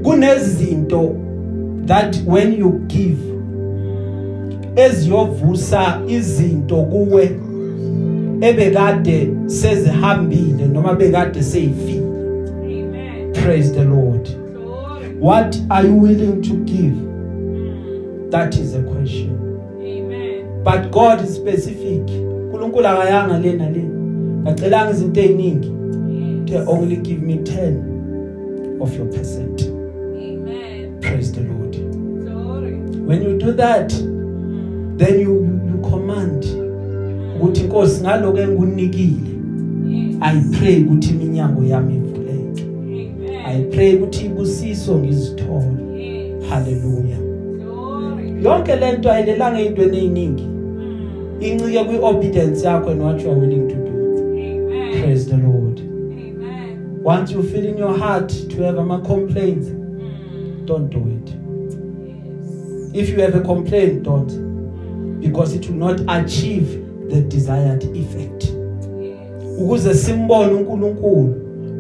[0.03, 1.17] Kunezinto
[1.87, 3.19] that when you give
[4.77, 7.31] eziyovusa izinto kuwe
[8.41, 12.03] ebekade sezihambile noma bekade seyifile.
[12.65, 13.33] Amen.
[13.33, 14.29] praise the lord.
[15.21, 16.95] What are you willing to give?
[18.31, 19.35] That is a question.
[19.81, 20.45] Amen.
[20.65, 22.03] but God is specific.
[22.49, 23.85] uNkulunkulu akayanga le
[24.45, 25.73] acelanga izinto eziningi
[26.49, 26.65] Yes.
[26.67, 29.63] only give me 10 of your percent
[30.17, 30.99] Amen.
[31.01, 31.77] praise the lord
[32.25, 32.73] Glory.
[33.07, 33.93] when you do that
[34.97, 35.35] then you
[35.69, 36.47] you, command
[37.37, 39.31] ukuthi inkosi ngaloko engikunikile
[39.89, 40.17] Yes.
[40.21, 42.65] i pray ukuthi iminyango yami ivuleke
[43.47, 45.79] i pray ukuthi ibusiso ngizithole
[46.49, 47.19] haleluya
[47.59, 48.45] Glory.
[48.45, 50.48] yonke lento ayilelanga ezintweni eziningi.
[51.41, 53.91] Incike kwiobedience yakho and what you are willing to do
[54.39, 55.03] Amen.
[55.03, 56.79] praise the lord Amen.
[57.05, 60.67] once you feel in your heart to have ama complaints Mm.
[60.67, 61.29] don't do it
[62.95, 63.09] Yes.
[63.09, 65.21] if you have a complaint don't Mm.
[65.21, 66.67] because it will not achieve
[67.09, 68.53] the desired effect
[69.59, 71.35] ukuze simbone uNkulunkulu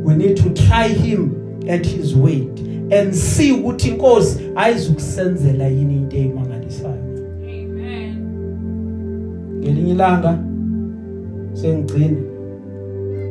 [0.05, 1.31] we need to try him
[1.71, 2.61] at his weight
[3.01, 6.88] and see ukuthi inkosi ayizukusenzela yini into eyimangalisayo.
[9.69, 10.39] Ngelinye ilanga
[11.53, 12.19] sengigcina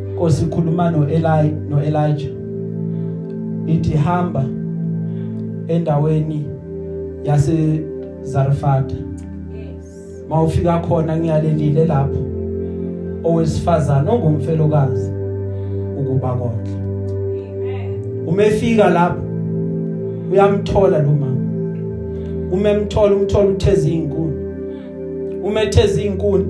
[0.09, 2.31] inkosi ikhuluma noEli noElijah.
[3.67, 4.45] Ithi hamba
[5.67, 6.47] endaweni
[7.23, 7.81] yase
[8.21, 10.25] Zarfata Yes.
[10.29, 12.19] mawufika khona ngiyalelile lapho.
[13.23, 15.11] Owesifazana ongumfelokazi
[15.99, 16.71] ukuba konke.
[16.71, 18.01] Amen.
[18.27, 19.21] umefika lapho
[20.31, 21.37] uyamthola lo mama.
[22.51, 23.89] Umemthola umthola utheza
[25.47, 26.45] izinkuni umetheza izinkuni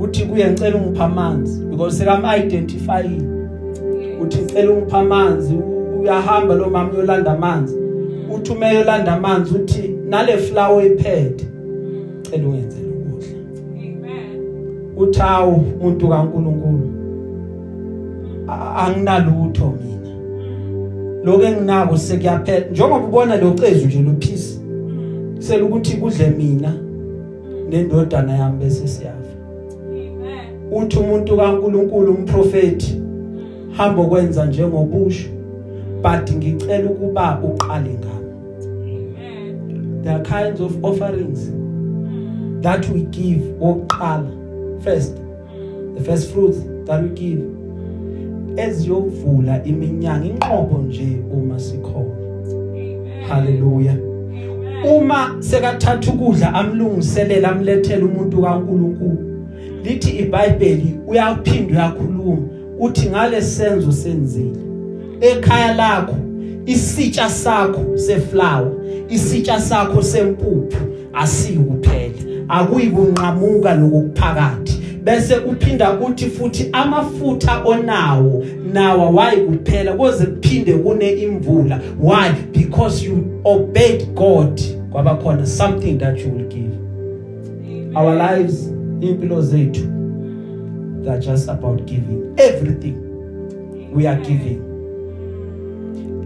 [0.00, 3.04] uthi kuye ngicela ungipha amanzi because sekam identify
[4.22, 5.54] uthi ngicela ungipha amanzi
[6.00, 7.76] uyahamba lo mama uyolanda amanzi.
[8.34, 11.46] Uthi uma eyolanda amanzi uthi nale flower iphethe
[12.22, 13.28] cela ungenzele ukudla
[13.76, 14.96] Amen.
[14.96, 16.90] uthi awu umuntu kaNkuluNkulu
[18.76, 20.10] anginalutho mina.
[21.24, 24.60] Lokho enginako sekuyaphela njengoba ubona lo cezu nje lo peace
[25.38, 26.85] sela ukuthi kudle mina.
[27.70, 29.36] Nendodana yami bese siyafa.
[30.72, 33.02] Uthi umuntu kaNkuluNkulu umprofeti
[33.72, 35.28] hamba kwenza njengobusho
[36.02, 38.26] but ngicela ukuba uqale ngami.
[40.02, 41.50] There are kinds of offerings
[42.60, 44.30] that we give oqala
[44.80, 45.16] first
[45.96, 47.42] the first fruits that we give.
[48.56, 52.16] Eziyovula iminyango inqobo nje uma sikhona.
[53.28, 53.96] Haleluya.
[54.84, 59.18] Uma sekathatha ukudla amlungiselela amlethela umuntu kaNkuluNkulu.
[59.84, 62.48] Lithi iBhayibheli uyaphinda uyakhuluma
[62.78, 64.60] uthi ngale senzo senzile.
[65.20, 66.16] Ekhaya lakho
[66.66, 68.72] isitsha sakho seflower
[69.08, 70.78] isitsha sakho sempuphu
[71.12, 72.14] asikuphela
[72.48, 81.80] akuyikunqamuka lokuphakathi bese uphinda uthi futhi amafutha onawo nawa wayi kuphela koze kuphinde kune imvula.
[82.00, 82.32] Why?
[82.52, 84.60] Because you obeyed God.
[84.90, 86.72] Kwaba khona something that you will give.
[87.66, 87.96] Amen.
[87.96, 89.86] our lives impilo zethu
[91.04, 92.34] they're just about giving.
[92.36, 92.96] Everything
[93.94, 94.60] we are giving.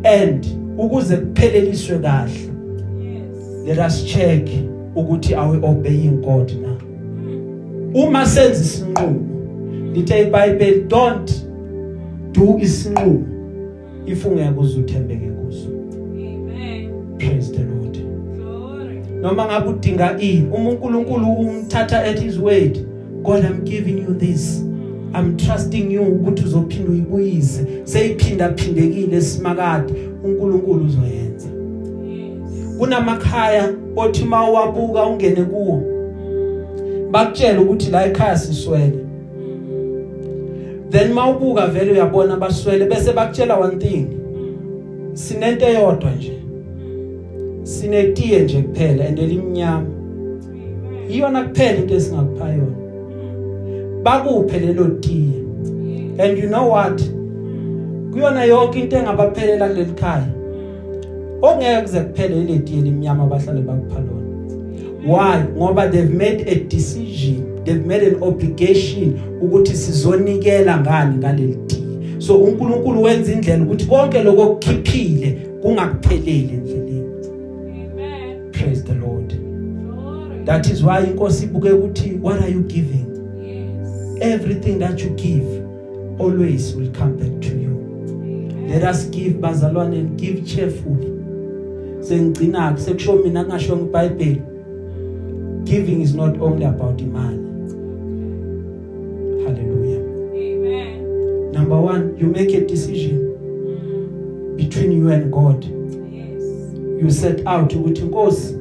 [0.04, 0.46] And
[0.78, 2.30] ukuze kupheleliswe kahle
[3.02, 3.66] Yes.
[3.66, 4.48] let us check
[4.94, 6.79] ukuthi are we obeying God na?
[7.95, 9.20] Uma senza isinqumo
[9.95, 11.32] lithe iBhayibheli don't
[12.32, 13.26] do isinqumo
[14.07, 15.68] if ungeke uzuthembeke kuso
[16.14, 16.91] Amen.
[17.18, 17.99] praise the lord
[18.36, 19.01] Glory.
[19.22, 22.78] noma ngabe udinga ini uma uNkulunkulu umthatha at his word
[23.22, 24.64] God I'm giving you this
[25.14, 29.93] I'm trusting you ukuthi uzophinda uyibuyise seyiphinda phindekile esimakade
[30.24, 31.49] uNkulunkulu uzoyenza
[32.09, 32.76] Yes.
[32.78, 35.82] kunamakhaya othi mawabuka ungene kuwo
[37.11, 39.06] bakutshela ukuthi la ekhaya siswele.
[40.90, 44.06] Then mawubuka vele uyabona baswele bese bakutshela one thing.
[45.12, 46.40] Sinento eyodwa nje.
[47.62, 49.86] Sinetiye nje kuphela and elimnyama.
[49.86, 51.11] Amen.
[51.11, 52.76] iyona kuphela into esingakupha yona.
[54.02, 55.40] Bakuphe lelo tiye.
[56.18, 56.98] And you know what?
[58.11, 60.26] Kuyona yonke into engabaphelela kuleli khaya.
[61.42, 64.19] Ongeke kuze kuphele ile tiye limnyama abahlale bakupha lona.
[65.07, 71.59] Why ngoba they've made a decision they've made an obligation ukuthi sizonikela ngani ngaleli
[72.18, 77.05] so uNkulunkulu wenza indlela ukuthi konke lokho okukhiphile kungakupheleli endleleni.
[77.92, 78.51] Amen.
[78.53, 79.34] praise the lord.
[80.44, 83.07] That is why inkosi ibuke ukuthi what are you giving?
[83.42, 84.22] Yes.
[84.22, 85.46] everything that you give
[86.18, 87.70] always will come back to you.
[88.68, 91.11] Let us give bazalwane and give cheerfully.
[92.01, 94.42] Sengigcina sekusho mina kungasho ngeBhayibheli.
[95.70, 97.38] Giving is not only about imali
[99.44, 100.00] hallelujah.
[100.34, 101.52] Amen.
[101.52, 103.18] number 1 you make a decision
[104.56, 105.64] between you and God.
[105.64, 106.42] Yes.
[107.02, 108.56] you set out ukuthi inkosi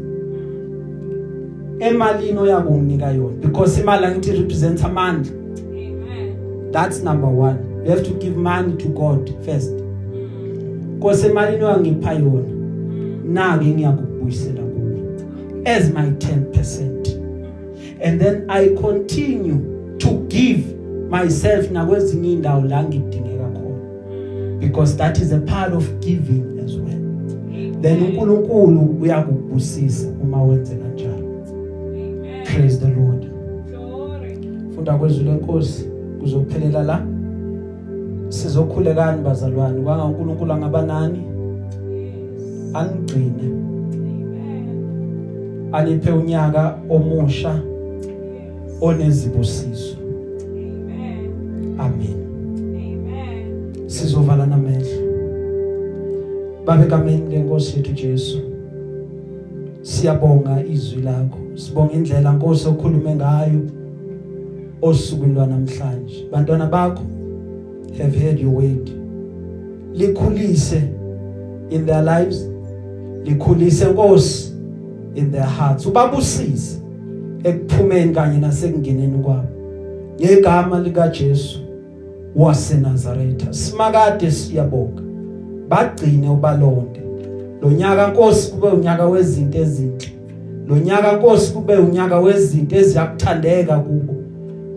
[1.80, 5.32] emalini oyakunginika yona because imali angithi represents amandla.
[5.72, 6.72] Amen.
[6.72, 9.74] that's number 1 you have to give money to God first.
[10.98, 12.50] Nkosi emalini oyangipha yona.
[13.26, 15.00] Nake ngiyakubuyisela kuwe.
[15.66, 16.99] As my 10%
[18.02, 19.58] and then I continue
[19.98, 20.64] to give
[21.10, 27.00] myself nakwezinye indawo la ngidingeka khona because that is a part of giving as well
[27.82, 32.44] then uNkulunkulu uyakubusisa uma wenze kanjalo Amen.
[32.46, 33.26] praise the lord
[33.70, 34.38] Glory.
[34.76, 35.86] funda kwezwi lenkosi
[36.20, 37.06] kuzophelela la
[38.30, 42.76] sizokhulekani bazalwane kwanga uNkulunkulu angaba nani Yes.
[42.76, 44.70] anigcine Amen.
[45.72, 47.60] aniphe unyaka omusha Yes.
[48.82, 49.98] Onezibusiso
[50.42, 51.76] Amen.
[51.80, 52.16] amen
[52.76, 53.90] Amen.
[53.90, 55.10] sizovala namehlo.
[56.66, 58.40] Babe kameni lenkosi yethu Jesu.
[59.82, 61.38] Siyabonga izwi lakho.
[61.56, 63.62] Sibonga indlela Nkosi okhulume ngayo
[64.82, 66.28] osukwini lwanamhlanje.
[66.32, 67.04] Bantwana bakho
[67.98, 68.90] have heard your word.
[69.94, 70.82] Likhulise
[71.70, 72.46] in their lives.
[73.24, 74.52] Likhulise Nkosi
[75.16, 75.86] in their hearts.
[75.86, 76.79] Ubabusise.
[77.44, 79.48] Ekuphumeni kanye nasekungeneni kwabo.
[80.22, 81.60] Ngegama lika Jesu
[82.36, 85.02] waseNazaretha simakade siyabonga
[85.70, 87.00] bagcine ubalonde.
[87.62, 90.10] Lo nyaka Nkosi kube unyaka wezinto ezinhle.
[90.68, 94.14] Lo nyaka Nkosi kube unyaka wezinto eziyakuthandeka kubo.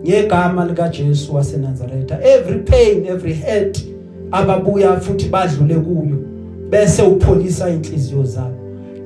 [0.03, 3.83] Ngegama lika Jesu waseNazaretha every pain every hurt
[4.31, 6.17] ababuya futhi badlule kuyo
[6.69, 8.55] bese upholisa inhliziyo zabo.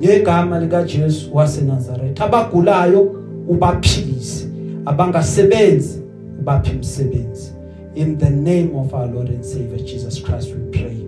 [0.02, 3.14] Ngegama lika Jesu waseNazaretha abagulayo
[3.48, 4.48] ubaphilise.
[4.86, 6.02] Abangasebenzi
[6.40, 7.52] ubaphe umsebenzi.
[7.94, 11.07] In the name of our Lord and Savior Jesus Christ we pray.